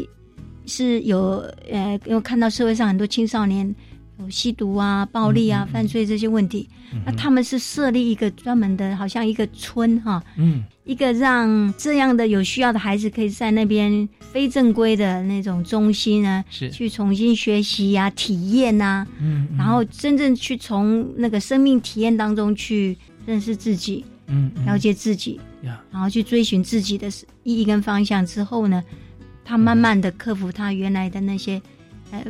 [0.67, 3.75] 是有呃，因为看到社会上很多青少年
[4.21, 6.69] 有吸毒啊、暴力啊、犯罪这些问题，
[7.07, 10.63] 那他们是设立一个专门的，好像一个村哈，嗯。
[10.85, 16.69] 一个让这样的有需要的孩子可以在那边非正规的那种中心呢，是。
[16.71, 25.43] 去重新学习呀、体验呐、嗯然后真正去从那个生命体验当中去认识自己，嗯了解自己，呀
[25.91, 27.09] 然后去追寻自己的
[27.43, 28.83] 意义跟方向之后呢，
[29.45, 31.61] 他慢慢的克服他原来的那些，
[32.11, 32.23] 呃，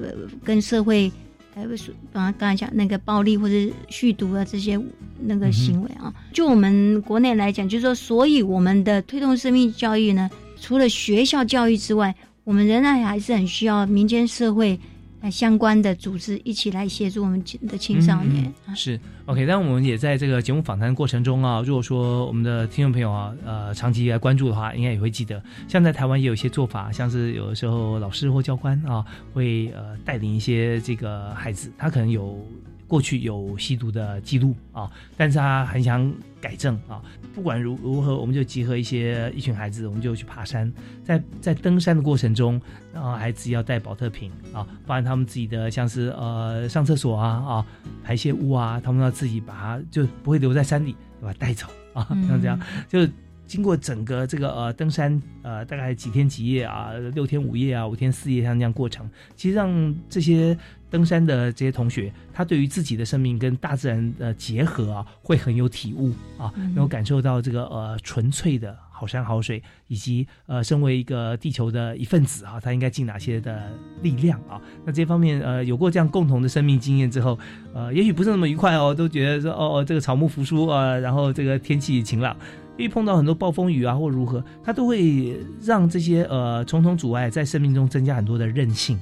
[0.44, 1.10] 跟社会，
[1.54, 1.64] 呃，
[2.12, 3.54] 刚才讲那个暴力或者
[3.88, 4.80] 酗毒啊这些
[5.20, 12.14] 那个行为啊，就我们国内来讲，就是说，所以我们的推动生命教育呢，除了学校教育之外，
[12.44, 14.78] 我们仍然还是很需要民间社会。
[15.20, 18.52] 呃，相关的组织一起来协助我们的青少年。
[18.74, 32.42] 是 OK，但我们也在这个节目访谈过程中啊，如果说我们的听众朋友啊，呃，长期来关注的话，应该也会记得，像在台湾也有一些做法，像是有的时候老师或教官啊，会呃带领一些这个孩子，他可能有
[32.90, 37.00] 过去有吸毒的记录啊，但是他很想改正啊。
[37.32, 40.70] 不管如如何，我们就集合一些一群孩子，我们就去爬山。
[41.04, 42.60] 在在登山的过程中，
[42.92, 47.66] 然后孩子要带保特瓶啊，包含他们自己的像是呃上厕所啊啊
[48.02, 53.06] 排泄物啊，他们要自己把它就不会留在山里，把它带走啊，像这样就。
[53.50, 60.56] 经过整个这个呃登山呃大概几天几夜啊，六天五夜啊，五天四夜像这样过程，其实让这些
[60.90, 73.70] 登山的这些同学，他对于自己的生命跟大自然的结合啊，会很有体悟啊，能够感受到这个呃纯粹的好山好水，以及呃身为一个地球的一份子啊，他应该尽哪些的
[74.02, 74.60] 力量啊？
[74.84, 77.38] 那这方面呃有过这样共同的生命经验之后，
[77.72, 82.36] 呃也许不是那么愉快哦，都觉得说哦哦这个草木扶疏啊，然后这个天气晴朗。
[82.76, 88.98] 遇碰到很多暴风雨啊，或如何，它都会让这些呃重重阻碍在生命中增加很多的韧性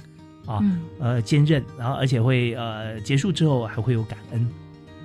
[0.48, 0.64] 啊，
[0.98, 4.48] 呃坚韧，然后而且会呃结束之后还会有感恩。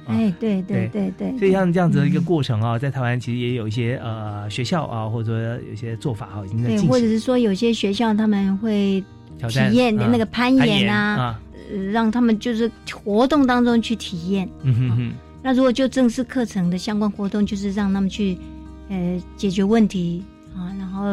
[0.08, 6.90] 哎，对对对对，所以像这样子的一个过程啊，在台湾其实也有一些呃学校啊，或者说有些做法哈，已经在进行。
[6.90, 9.04] 或者是说有些学校他们会
[9.50, 11.40] 体验那个攀岩啊，
[11.92, 14.50] 让他们就是活动当中去体验。
[14.64, 15.12] 嗯哼哼。
[15.42, 18.38] 那如果就正式课程的相关活动，就是让他们去。
[18.90, 20.22] 呃，解决问题
[20.54, 21.04] 啊，然后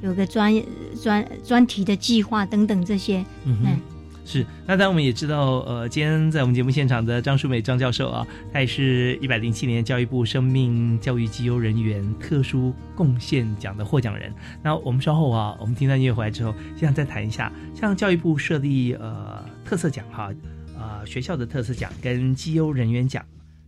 [0.00, 0.54] 有个专
[1.02, 3.78] 专专题的计划等等这些，嗯，
[4.24, 4.46] 是。
[4.66, 14.32] 那当然我们也知道，呃，今天在我们节目现场的张淑美张教授啊，他也是一百零七年教育部生命教育绩优人员特殊贡献奖的获奖人。
[14.62, 20.30] 那我们稍后啊，我们听到音乐回来之后，想再谈一下，像教育部设立呃特色奖哈，
[20.78, 23.24] 呃学校的特色奖跟绩优人员奖，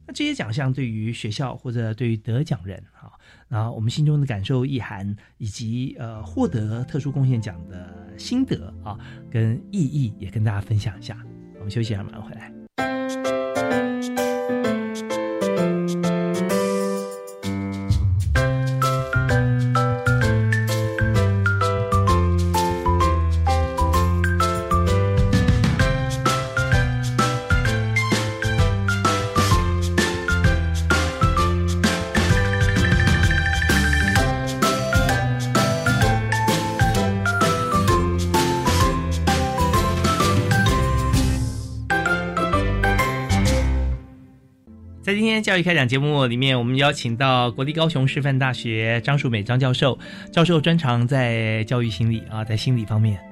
[0.07, 2.90] 那这些奖项对于学校或者对于得奖人哈。
[3.51, 8.97] 然后我们心中的感受意涵，以及呃获得特殊贡献奖的心得啊，
[9.29, 11.19] 跟意义也跟大家分享一下。
[11.57, 13.40] 我们休息一下，马上回来。
[45.51, 49.99] 教育开讲节目里面，我们邀请到国立高雄师范大学张树美张教授，
[50.31, 53.30] 教授专长在教育心理啊，在心理方面。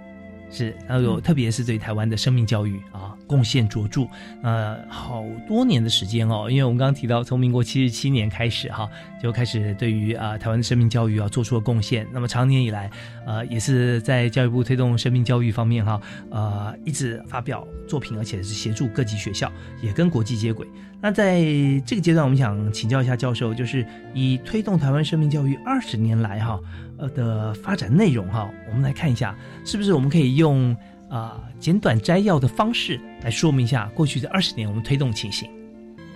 [0.50, 4.06] 是，然后有特别是对台湾的生命教育啊贡献卓著，
[4.42, 8.88] 呃，好多年的时间哦，因为我们刚刚提到从民国七十七年开始哈，
[9.22, 12.90] 就开始对于啊台湾的生命教育啊做出了贡献，那么长年以来，
[13.26, 20.66] 呃，也是在教育部推动生命教育方面哈，呃，一直发表作品，而且是协助各级学校，也跟国际接轨。
[21.00, 21.40] 那在
[21.86, 26.58] 这个阶段，我们想请教一下教授，就是以推动台湾生命教育二十年来哈，
[26.96, 29.32] 呃的发展内容哈，我们来看一下，
[29.64, 30.74] 是不是我们可以用
[31.10, 35.46] 啊简短摘要的方式来说明一下过去的二十年我们推动情形？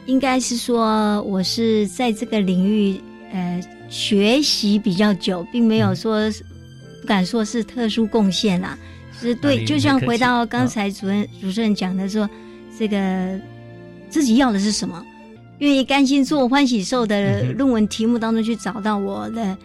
[0.06, 2.98] 应该是说，我是在这个领域
[3.32, 3.60] 呃
[3.90, 6.30] 学习比较久，并没有说
[7.02, 8.78] 不敢说是特殊贡献啦，
[9.20, 12.26] 是对，就像回到刚才主任主持人讲的说，
[12.78, 13.38] 这个。
[14.12, 15.02] 自己要的是什么？
[15.60, 19.56] 愿意甘心做欢喜受的论文题目当中去找到我的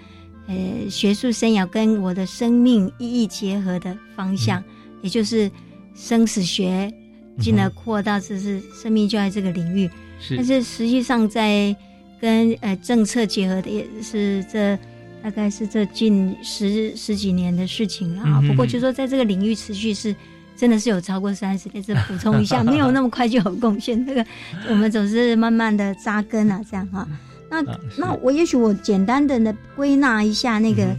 [0.48, 4.64] 呃学术生涯跟我的生命意义结合的方向，
[5.02, 5.50] 也就是
[5.96, 6.92] 生死学，
[7.40, 9.90] 进而扩大这是生命教育这个领域。
[10.20, 11.76] 是，但是实际上在
[12.20, 14.78] 跟呃政策结合的也是这
[15.22, 18.42] 大概是这近十十几年的事情了啊。
[18.48, 20.16] 不过就说在这个领域持续是。
[20.60, 24.04] 真的是有超过三十年，这补充一下， 没有那么快就有贡献。
[24.04, 24.26] 这个
[24.68, 27.08] 我们总是慢慢的扎根啊，这样哈。
[27.50, 27.62] 那
[27.98, 30.96] 那我也许我简单的呢归纳一下那个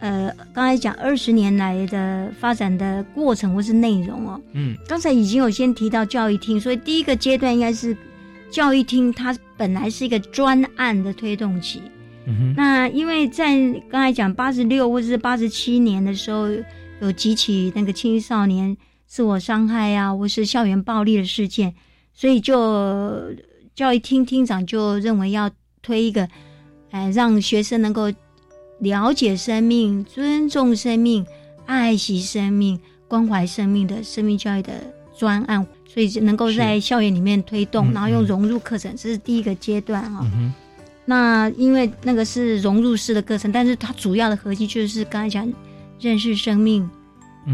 [0.00, 4.40] 呃，刚才讲二十年来的发展的过程或是内容哦。
[4.52, 7.96] 嗯，刚才已经有先提到教育厅，所以第一个阶段应该是
[8.50, 11.80] 教育厅，它本来是一个专案的推动期。
[12.26, 12.54] 嗯哼。
[12.56, 13.56] 那因为在
[13.90, 16.48] 刚才讲八十六或者是八十七年的时候，
[17.00, 18.76] 有几起那个青少年。
[19.06, 21.72] 自我伤害啊，或是校园暴力的事件，
[22.14, 23.22] 所以就
[23.72, 25.48] 教育厅厅长就认为要
[25.84, 26.28] 推一个，
[26.90, 28.10] 哎，让学生能够
[28.80, 31.24] 了解生命、尊重生命、
[31.66, 34.72] 爱惜生命、关怀生命的生命教育的
[35.16, 40.26] 专案，所以能够在校园里面推动，然后用融入课程，这是第一个阶段哈。
[41.04, 45.52] 那因为那个是融入式的课程，但是它主要的核心就是刚才讲
[46.00, 46.88] 认识生命、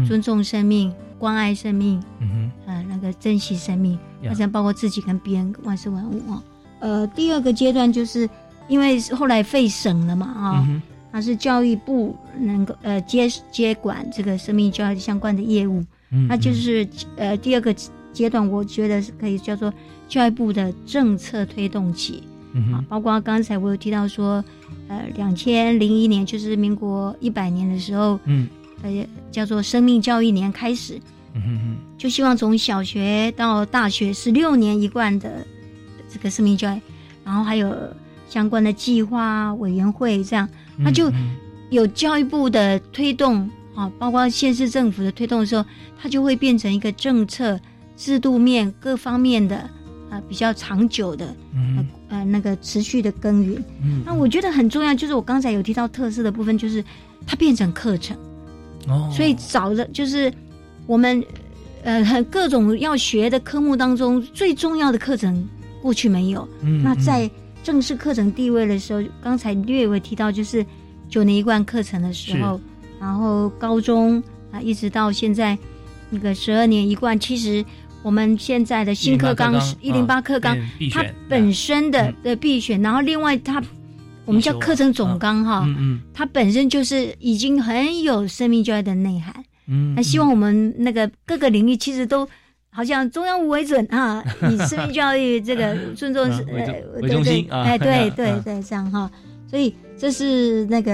[0.07, 0.91] 尊重生命。
[1.21, 6.41] 关爱生命，嗯哼，呃，那个珍惜生命，Yeah 那包括自己跟别人万事万物啊。
[6.81, 8.29] 呃，第二个阶段就是
[8.67, 10.67] 因为后来废省了嘛啊，
[11.11, 17.73] 它是教育部能够呃接接管这个生命教育相关的业务，嗯那就是呃第二个
[18.11, 19.73] 阶段，我觉得是可以叫做
[20.09, 22.23] 教育部的政策推动期。
[22.53, 24.43] 嗯哼，包括刚才我有提到说，
[24.89, 28.47] 呃，两千零一年就是民国一百年的时候，嗯，
[28.83, 28.91] 呃，
[29.31, 30.99] 叫做生命教育年开始，
[31.33, 35.45] 嗯哼哼，就希望从小学到大学十六年一贯的
[36.11, 36.81] 这个生命教育，
[37.23, 37.75] 然后还有
[38.29, 40.47] 相关的计划委员会这样，
[40.77, 41.11] 嗯那就
[41.69, 45.63] 有教育部的推动啊，包括县市政府的推动的时候，
[46.01, 47.59] 它就会变成一个政策
[47.95, 49.57] 制度面各方面的
[50.09, 51.87] 啊比较长久的嗯。
[52.09, 53.63] 呃那个持续的耕耘。
[53.81, 54.03] 嗯。
[54.05, 56.83] 那我觉得很重要，就是我刚才有提到特色的部分，就是
[57.25, 58.17] 它变成课程，
[58.89, 60.31] 哦，所以找的就是
[60.85, 61.23] 我们
[61.83, 65.47] 呃各种要学的科目当中最重要的课程，
[65.81, 66.47] 过去没有。
[66.63, 67.29] 嗯那在
[67.63, 70.65] 正式课程地位的时候，刚才略微提到，就是
[71.09, 72.59] 九年一贯课程的时候，
[72.99, 74.21] 然后高中
[74.51, 75.57] 啊一直到现在
[76.09, 77.63] 那个十二年一贯，其实。
[78.03, 80.57] 我们现在的新课纲一零八课纲
[80.91, 82.15] 它本身的嗯。
[82.23, 83.61] 的必选，然后另外它
[84.25, 85.69] 我们叫课程总纲哈，
[86.11, 89.45] 它本身就是已经很有生命教育的内涵。
[89.67, 92.27] 嗯，那希望我们那个各个领域其实都
[92.73, 97.77] 好像中央无为准啊，以生命教育这个 尊重是呃为中对心啊对哎
[98.09, 99.11] 对对啊对这样哈，
[99.45, 100.91] 所以这是那个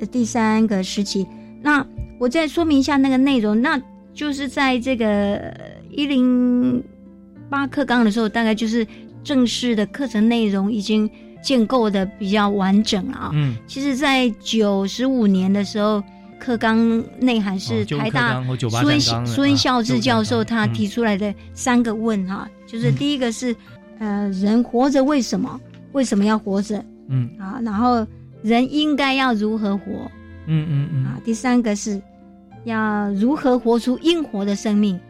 [0.00, 1.26] 呃第三个时期。
[1.62, 1.84] 那
[2.20, 3.80] 我再说明一下那个内容，那
[4.12, 5.52] 就是在这个
[5.90, 6.82] 一零
[7.48, 8.86] 八课纲的时候，大概就是
[9.22, 11.10] 正式的课程内容已经
[11.42, 13.30] 建构的比较完整了啊。
[13.32, 16.02] 嗯，其实，在九十五年的时候，
[16.44, 18.44] 课纲内涵是台大
[18.82, 23.56] 孙孙孝志教授他提出来的三个问哈，就是第一个是
[23.98, 25.58] 呃，人活着为什么？
[25.92, 27.60] 为什么要活着嗯啊？
[27.64, 28.06] 然后
[28.42, 30.10] 人应该要如何活
[30.46, 31.18] 嗯嗯嗯啊？
[31.24, 31.98] 第三个是
[32.64, 35.00] 要如何活出应活的生命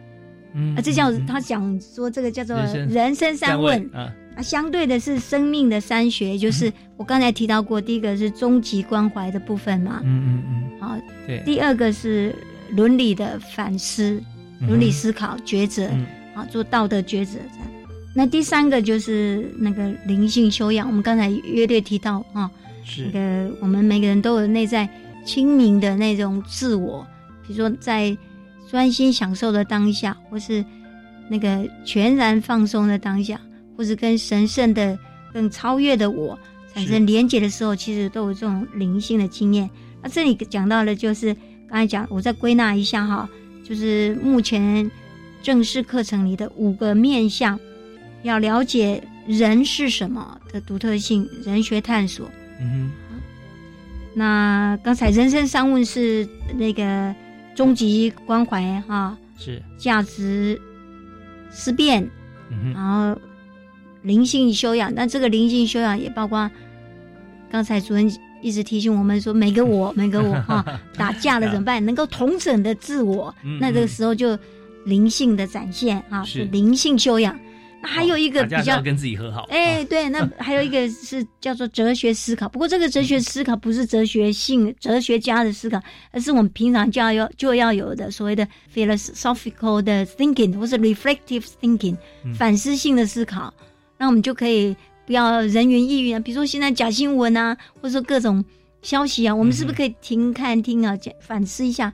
[0.55, 0.81] 嗯啊？
[0.81, 11.43] 这叫他讲说这个叫做人生人生三问啊，啊，相对的是生命的三学，就是我刚才提到过，第一个是终极关怀的部分嘛，嗯嗯嗯，好，对。
[11.45, 12.35] 第二个是
[12.71, 14.21] 伦理的反思、
[14.67, 16.07] 伦理思考、抉择，嗯。
[16.35, 17.69] 啊，做道德抉择这样。
[18.13, 22.51] 那第三个就是那个灵性修养，我们刚才约略提到啊，
[22.85, 23.05] 是。
[23.07, 24.89] 那个我们每个人都有内在
[25.25, 27.07] 清明的那种自我，
[27.47, 28.17] 比如说在
[28.69, 30.65] 专心享受的当下，或是
[31.29, 33.41] 那个全然放松的当下，
[33.77, 34.99] 或是跟神圣的、
[35.33, 36.39] 更超越的我
[36.73, 39.69] 产生连结的时候，其实都有这种灵性的经验。
[40.03, 41.35] 那这里讲到的就是
[41.69, 43.29] 刚才讲，我再归纳一下哈，
[43.65, 44.91] 就是目前
[45.43, 47.59] 正式课程里的五个面向，
[48.23, 52.31] 要了解人是什么的独特性，人学探索。
[52.61, 52.93] 嗯哼
[54.17, 57.13] 那刚才人生三问是那个
[57.57, 60.61] 终极关怀哈，是，价值
[61.51, 62.09] 思辨，
[62.49, 63.21] 嗯哼，然后
[64.05, 64.95] 灵性修养。
[64.95, 66.49] 那这个灵性修养也包括
[67.51, 68.09] 刚才主任
[68.43, 70.65] 一直提醒我们说，每个我， 每个我哈，
[70.97, 71.85] 打架了怎么办？
[71.85, 74.39] 能够同整的自我，嗯那这个时候就
[74.85, 77.37] 灵性的展现啊，灵性修养。
[77.81, 82.49] 那还有一个比较跟自己和好，哎，对，那 还有一个是叫做哲学思考。
[82.49, 85.79] 不过这个哲学思考不是哲学性、哲学家的思考，
[86.11, 93.53] 而是我们平常就要有就要有的所谓的 philosophical 的 thinking 或是 reflective thinking 嗯反思性的思考。
[94.05, 94.77] 那我们就可以
[95.07, 98.45] 不要人云亦云啊，比如说现在假新闻啊，或者说各种
[98.83, 101.91] 消息啊，我们是不是可以停看听啊，反思一下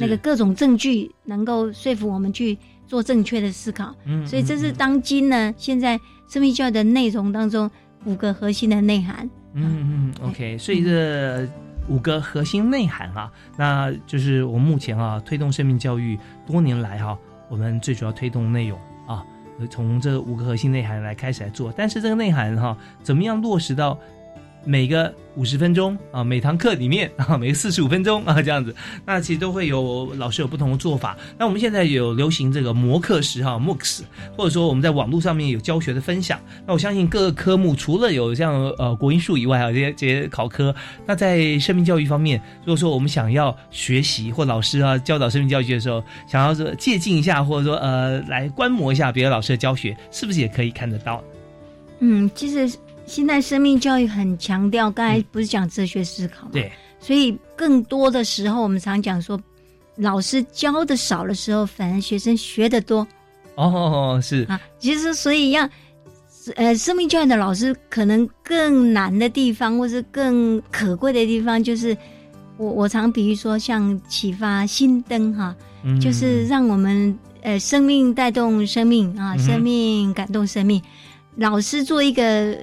[0.00, 3.94] 那个各种证据，能够说服我们去做正确的思考。
[4.06, 5.96] 嗯所以这是当今呢，现在
[6.28, 7.70] 生命教育的内容当中
[8.06, 9.30] 五个核心的内涵。
[9.54, 11.48] 嗯嗯，OK，所以这
[11.88, 17.16] 五个核心内涵啊，那就是我们目前啊推动生命教育多年来哈、
[17.48, 18.84] 我们最主要推动内容啊，
[19.68, 23.98] 从这五个核心内涵来开始来做，但是这个内涵哈、怎么样落实到
[24.64, 31.16] 每个五十分钟啊，每堂课里面啊，每个四十五分钟啊，这样子，那其实都会有老师有不同的做法。
[31.38, 34.02] 那我们现在有流行这个模课时哈、MOOCs，
[34.36, 36.38] 或者说我们在网络上面有教学的分享。
[36.66, 40.74] 那我相信各个科目除了有像呃国英数以外，还有这些这些考科，
[41.06, 51.24] 那在生命教育方面，如果说我们想要学习或老师啊教导生命教育的时候，想要说借鉴一下，或者说呃来观摩一下别的老师的教学，是不是也可以看得到？
[52.00, 52.76] 嗯，其实
[53.06, 56.50] 现在生命教育很强调，刚才不是讲哲学思考吗？
[56.52, 59.38] 对，所以更多的时候，我们常讲说，
[59.96, 63.06] 老师教的少的时候，反而学生学的多。
[63.54, 65.68] 哦，是啊，其实所以要
[66.56, 71.96] 呃，生命教育的老师可能更难的地方，或是更可贵的地方，就是
[72.56, 80.80] 我我常比喻说，像启发心灯哈，嗯就是让我们呃生命带动生命啊，生命感动生命。
[81.36, 82.22] 老师做一个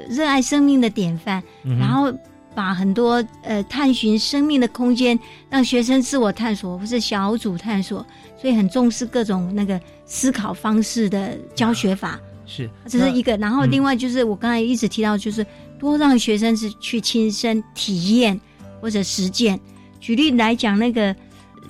[0.10, 2.14] 热爱生命的典范，嗯然后
[2.54, 5.18] 把很多呃探寻生命的空间，
[5.50, 8.06] 让学生自我探索或是小组探索，
[8.40, 12.20] 所以很重视各种那个思考方式的教学法。
[12.46, 15.46] 是，这是一个，然后嗯另外就是我刚才一直提到，就是
[15.80, 18.40] 多让学生是去亲身体验
[18.82, 19.60] 或者实践。
[20.00, 21.16] 举例来讲，那个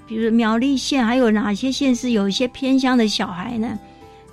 [0.07, 3.77] 比如苗栗县还有哪些县是有一些偏乡的小孩呢？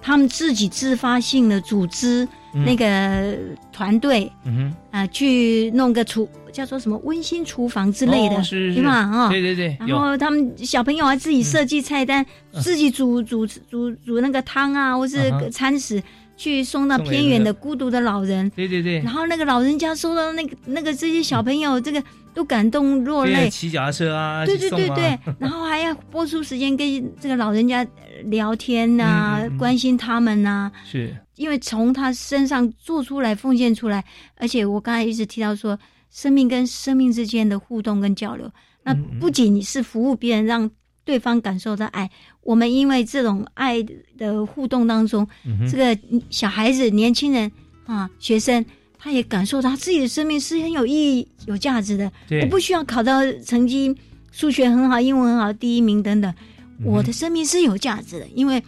[0.00, 2.28] 他们自己自发性的组织嗯
[2.64, 3.36] 那个
[3.72, 4.74] 团队嗯哼。
[4.90, 8.92] 啊、去弄个厨叫做什么温馨厨房之类的，哦是是对吧？
[8.94, 12.62] 啊、对对对，然后他们小朋友还自己设计菜单，嗯。
[12.62, 16.02] 自己煮煮煮煮那个汤啊，或是餐食，
[16.34, 18.48] 去送到偏远的孤独的老人。
[18.56, 22.02] 对对对，然后那个老人家收到那个那个这些小朋友，这个
[22.36, 23.32] 都感动落泪。
[23.32, 26.86] 对骑脚踏车啊，对对对对， 然后还要播出时间跟
[27.18, 29.58] 这个老人家呃聊天呐、嗯嗯嗯。
[29.58, 31.16] 关心他们呐、是。
[31.36, 34.04] 因为从他身上做出来、奉献出来，
[34.36, 35.78] 而且我刚才一直提到说，
[36.10, 38.50] 生命跟生命之间的互动跟交流，
[38.82, 39.18] 那嗯。
[39.18, 40.70] 不仅是服务别人，让
[41.06, 42.10] 对方感受到爱，
[42.42, 43.82] 我们因为这种爱
[44.18, 45.26] 的互动当中，
[45.70, 47.50] 这个小孩子、年轻人
[47.86, 48.62] 啊、学生，
[48.98, 52.10] 他也感受到他自己的生命是很有意义、有价值的。
[52.42, 53.94] 我不需要考到成绩，
[54.32, 56.32] 数学很好、英文很好、第一名等等，
[56.80, 58.62] 嗯我的生命是有价值的，因为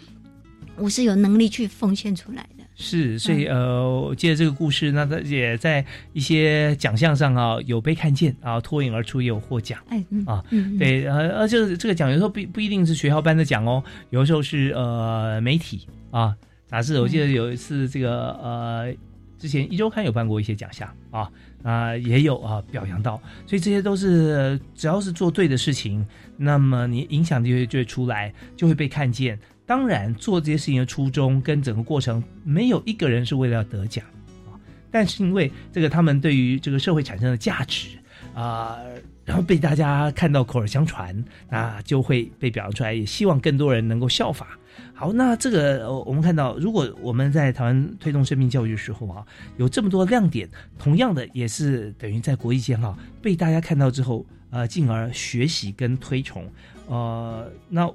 [0.77, 2.65] 我是有能力去奉献出来的。
[2.81, 9.81] 是，所以呃，我借着这个故事，那他也在一些奖项上啊有被看见啊，脱颖而出，也有获奖。
[9.89, 10.45] 哎，嗯啊，
[10.79, 16.33] 对，呃，而且这个奖有时候不不一定是学校颁的奖哦，有的时候是呃媒体啊
[16.69, 17.01] 杂志。
[17.01, 18.95] 我记得有一次这个呃，
[19.39, 21.31] 之前一周刊有颁过一些奖项啊
[21.63, 29.39] 啊、也有啊表扬到，所以这些都是只要是做对的事情，那么你影响力就会就会出来，就会被看见。
[29.67, 34.05] 当然，做这些事情的初衷跟整个过程，没有一个人是为了要得奖
[34.47, 34.55] 啊，
[34.91, 37.99] 但是因为这个他们对于这个社会产生的价值
[38.35, 38.79] 啊、
[39.25, 44.57] 然后被大家看到口耳相传，那就会被表扬出来，也希望更多人能够效法。
[44.95, 49.25] 好，那这个我们看到，如果我们在台湾推动生命教育的时候啊，
[49.57, 50.49] 有这么多亮点，
[50.79, 56.45] 同样的也是等于在国际间哈、被大家看到之后，呃，进而学习跟推崇，
[56.89, 57.89] 呃，那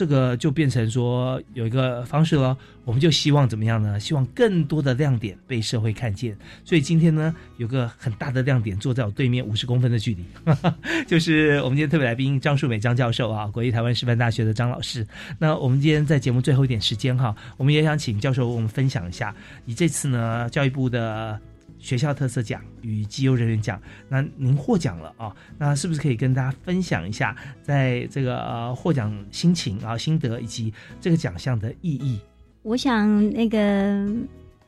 [0.00, 4.00] 这个就变成说有一个方式了，我们就希望怎么样呢？
[4.00, 6.34] 希望更多的亮点被社会看见。
[6.64, 10.24] 所以今天呢，有个很大的亮点坐在我对面五十公分的距离，
[11.06, 15.06] 就是我们今天特别来宾张树美张教授啊，国立台湾师范大学的张老师。
[15.38, 19.34] 那我们今天在节目最后一点时间哈，我们也想请教授为我们分享一下，
[19.66, 21.38] 以这次呢教育部的。
[21.80, 25.34] 学校特色奖与绩优人员奖，那您获奖了啊？
[25.58, 32.20] 那是不是可以跟大家分享一下，在这个呃获奖心情啊、心得以及这个奖项的意义？
[32.62, 34.06] 我想那个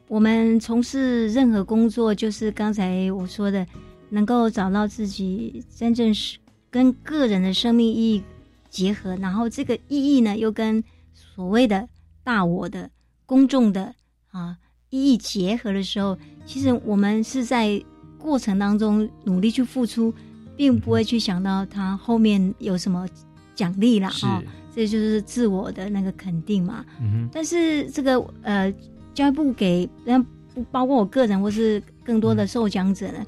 [0.08, 3.66] 我们从事任何工作，就是刚才我说的，
[4.08, 6.38] 能够找到自己真正是
[6.70, 8.22] 跟个人的生命意义
[8.70, 10.82] 结合，然后这个意义呢，又跟
[11.12, 11.86] 所谓的
[12.24, 12.90] 大我的
[13.26, 13.94] 公众的
[14.30, 14.56] 啊
[14.92, 17.82] 意义结合的时候，其实我们是在
[18.18, 20.12] 过程当中努力去付出，
[20.54, 23.08] 并不会去想到它后面有什么
[23.54, 24.26] 奖励啦是。
[24.26, 24.42] 啊、
[24.76, 26.84] 这就是自我的那个肯定嘛。
[27.00, 28.70] 嗯，但是这个呃，
[29.14, 30.18] 教育部给那
[30.54, 33.26] 不包括我个人或是更多的受奖者呢，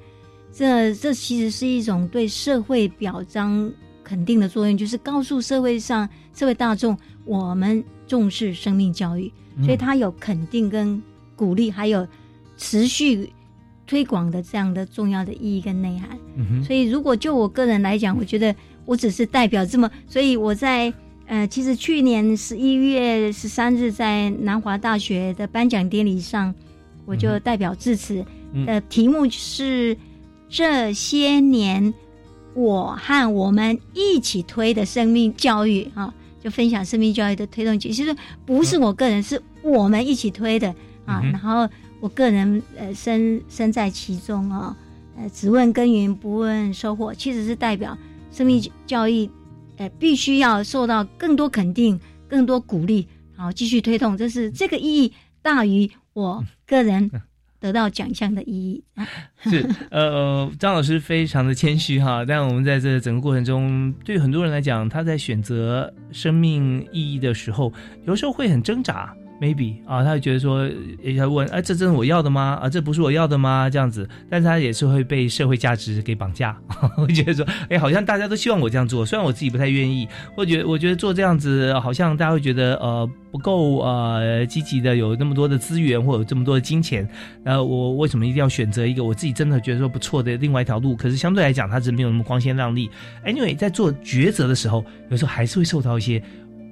[0.52, 6.94] 这这其实是一种对社会表彰肯定的作用，就是告诉社会上社会大众，
[7.24, 11.02] 我们重视生命教育，嗯所以它有肯定跟
[11.36, 12.06] 鼓励，还有
[12.56, 13.32] 持续
[13.86, 16.18] 推广的这样的重要的意义跟内涵。
[16.64, 18.54] 所以，如果就我个人来讲，我觉得
[18.84, 20.92] 我只是代表这么，所以我在
[21.26, 26.54] 呃，其实去年十一月十三日在南华大学的颁奖典礼上，
[27.06, 28.66] 我就代表致辞，嗯。
[28.66, 29.96] 的题目是
[30.48, 31.92] 这些年
[32.54, 36.12] 我和我们一起推的生命教育啊，
[36.42, 38.14] 就分享生命教育的推动，其实
[38.44, 40.74] 不是我个人，是我们一起推的
[41.04, 41.20] 啊。
[41.22, 41.68] 嗯然后
[42.00, 44.76] 我个人呃身身在其中啊，
[45.16, 47.96] 呃只问耕耘不问收获，其实是代表
[48.30, 49.28] 生命教育
[49.76, 51.98] 呃必须要受到更多肯定、
[52.28, 57.10] 更多鼓励，然后继续推动，这是这个意义大于我个人
[57.58, 58.84] 得到奖项的意义。
[58.94, 59.06] 啊
[59.44, 67.72] 是呃，张老师非常的谦虚哈，但我们在这整个过程中，对很多人来讲，他在选择生命意义的时候，
[68.06, 70.68] 有时候会很挣扎 maybe 啊，他会觉得说，
[71.02, 72.58] 也要问，哎，这真是我要的吗？
[72.62, 73.68] 啊，这不是我要的吗？
[73.68, 76.56] 这样子，但是他也是会被社会价值给绑架，
[76.96, 87.06] 会觉得说，哎，好像大家都希望我这样做，虽然我自己不太愿意，或觉我觉得做这样子，好像大家会觉得呃不够呃积极的，有那么多的资源或有这么多的金钱，
[87.44, 90.94] 呃，我为什么一定要选择一个我自己真的觉得说不错的另外一条路？
[90.96, 92.88] 可是相对来讲，它是没有那么光鲜亮丽。
[93.26, 96.22] Anyway，在做抉择的时候，有时候还是会受到一些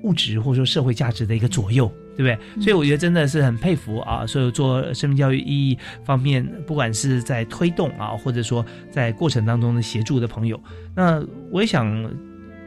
[0.04, 1.92] 物质或者说社会价值的一个左右。
[2.16, 2.62] 对不对？
[2.62, 4.26] 所以我觉得真的是很佩服啊！
[4.26, 10.60] 所有做生命教育意义方面，不管是在推动啊，或者说在过程当中的协助的朋友，
[10.94, 12.10] 那我也想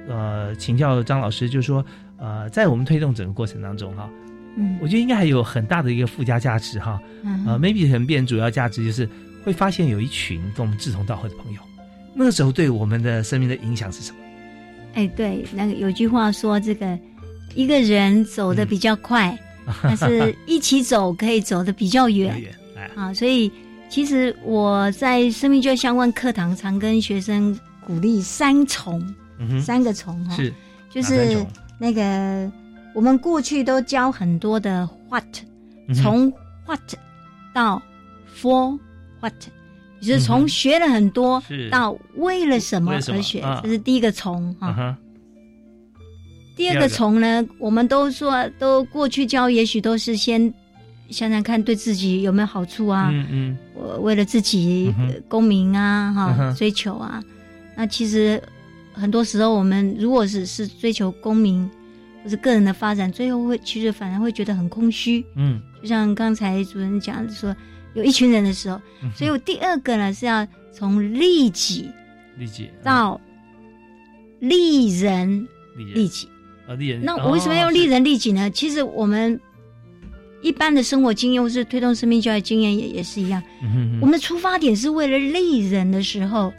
[0.07, 1.85] 呃请教张老师，就是说
[2.17, 4.09] 呃，在我们推动整个过程当中哈，
[4.57, 9.07] 嗯，我觉得应该还有很大的一个附加价值哈，嗯呃，maybe 可能变主要价值就是
[9.43, 11.59] 会发现有一群跟我们志同道合的朋友，
[12.15, 14.17] 那个时候对我们的生命的影响是什么？
[14.95, 16.97] 哎，对，那个有句话说，这个
[17.55, 19.37] 一个人走的比较快，
[19.81, 22.43] 但是一起走可以走的比较远。
[22.77, 22.89] 哎。
[22.95, 23.13] 啊。
[23.13, 23.51] 所以
[23.89, 29.01] 其实我在生命教育相关课堂常跟学生鼓励三重，
[29.39, 30.53] 嗯三个重哈，是。
[30.89, 31.45] 就是
[31.77, 32.49] 那个
[32.93, 35.23] 我们过去都教很多的 what，
[35.87, 36.31] 嗯从
[36.65, 36.79] what
[37.53, 37.81] 到
[38.33, 38.79] for
[39.19, 39.33] what，
[39.99, 44.97] 就是嗯从学了很多到为了什么而学啊，这是第一个从哈。
[46.55, 50.53] 第二个从呢，我们都说都过去教，也许都是先
[51.09, 53.57] 想想看对自己有没有好处啊，嗯嗯。
[53.73, 55.07] 我为了自己嗯哼。
[55.09, 57.21] 呃功名啊哈、嗯追求啊，
[57.75, 58.41] 那其实
[58.93, 61.69] 很多时候我们如果是是追求功名
[62.23, 65.25] 或是个人的发展，最后会其实反而会觉得很空虚。
[65.35, 65.61] 嗯。
[65.81, 67.53] 就像刚才主任讲的说，
[67.95, 71.91] 有一群人的时候，嗯所以我第二个呢是要从利己
[72.37, 73.19] 利己到
[74.39, 75.45] 利人。
[75.93, 76.29] 利己。
[76.67, 78.49] 啊利人，那我为什么要利人利己呢？
[78.49, 79.39] 其实我们
[80.41, 83.41] 一般的生活经验或是推动生命教育经验也也是一样。
[83.61, 86.53] 嗯哼哼我们的出发点是为了利人的时候，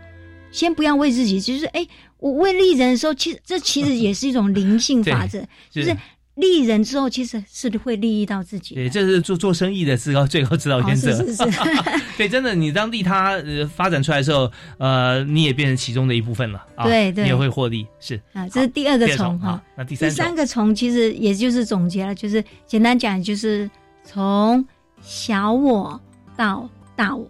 [0.50, 1.86] 先不要为自己，就是哎，
[2.18, 5.40] 我为利人的时候，其实这其实 也是一种灵性法则，
[5.72, 5.96] 对就是
[6.36, 8.74] 利人之后，其实是会利益到自己。
[8.74, 11.10] 对，这是做做生意的最高最高指导原则。
[11.12, 11.60] 哦是是是
[12.16, 16.84] 对，真的，你当利他呃发展出来的时候，呃，你也变成其中的一部分了啊。
[16.84, 19.62] 对对你也会获利，是啊，这是第二个从哈。
[19.76, 23.68] 那第第三第三个从其实也就是总结了，就是简单讲，就是
[24.04, 24.64] 从
[25.02, 26.00] 小我
[26.36, 27.28] 到大我，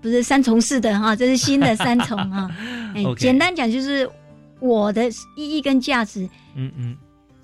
[0.00, 2.48] 不是三重式的哈，这是新的 三重啊。
[2.94, 4.08] 哎 OK 简单讲就是
[4.60, 6.96] 我的意义跟价值，嗯嗯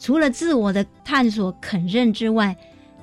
[0.04, 2.54] 除了自我的探索肯认之外，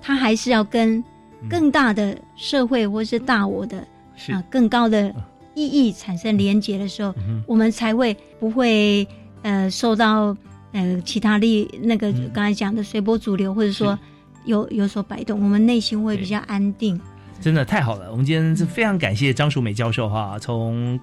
[0.04, 1.04] 他还是要跟
[1.50, 3.84] 更大的社会或是大我的
[4.16, 4.32] 是。
[4.32, 5.12] 啊更高的
[5.56, 9.08] 意义产生连结的时候，嗯我们才会不会
[9.42, 10.38] 呃受到
[10.74, 12.30] 呃其他力那个嗯。
[12.32, 13.98] 刚才讲的随波逐流，或者说
[14.46, 17.02] 有有所摆动，我们内心会比较安定。
[17.42, 18.12] 真的太好了！
[18.12, 21.00] 我们今天是非常感谢张淑美教授哈，从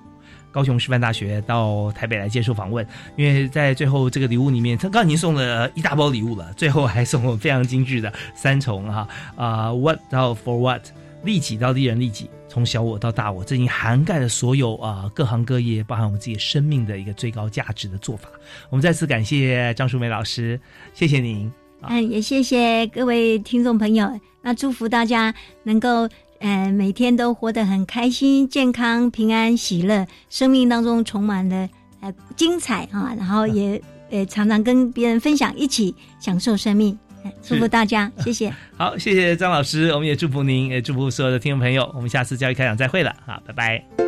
[0.59, 2.84] 高雄师范大学到台北来接受访问。
[3.14, 9.06] 因为在最后这个礼物里面，他刚刚已经送了一大包礼物了，最后还送我非常精致的三重哈
[9.36, 10.82] 啊、w h a t 到 For what，
[11.22, 18.28] 利己到利人利己，从小我到大我，这已经涵盖了所有啊、各行各业，包含我们自己生命的一个最高价值的做法。
[18.68, 20.61] 我们再次感谢张淑梅老师，
[20.92, 21.52] 谢谢您。
[21.82, 24.11] 嗯，也谢谢各位听众朋友，
[24.42, 25.32] 那祝福大家
[25.62, 26.09] 能够
[26.41, 31.68] 呃每天都活得很开心、健康、平安、喜乐，生命当中充满了
[32.01, 33.80] 呃精彩啊、然后也
[34.11, 36.99] 呃常常跟别人分享，一起享受生命。
[37.24, 38.55] 呃祝福大家，谢谢。
[38.76, 41.91] 好，谢谢张老师，我们也祝福您，也祝福所有的听众朋友。
[41.95, 44.07] 我们下次教育开讲再会了好，拜拜。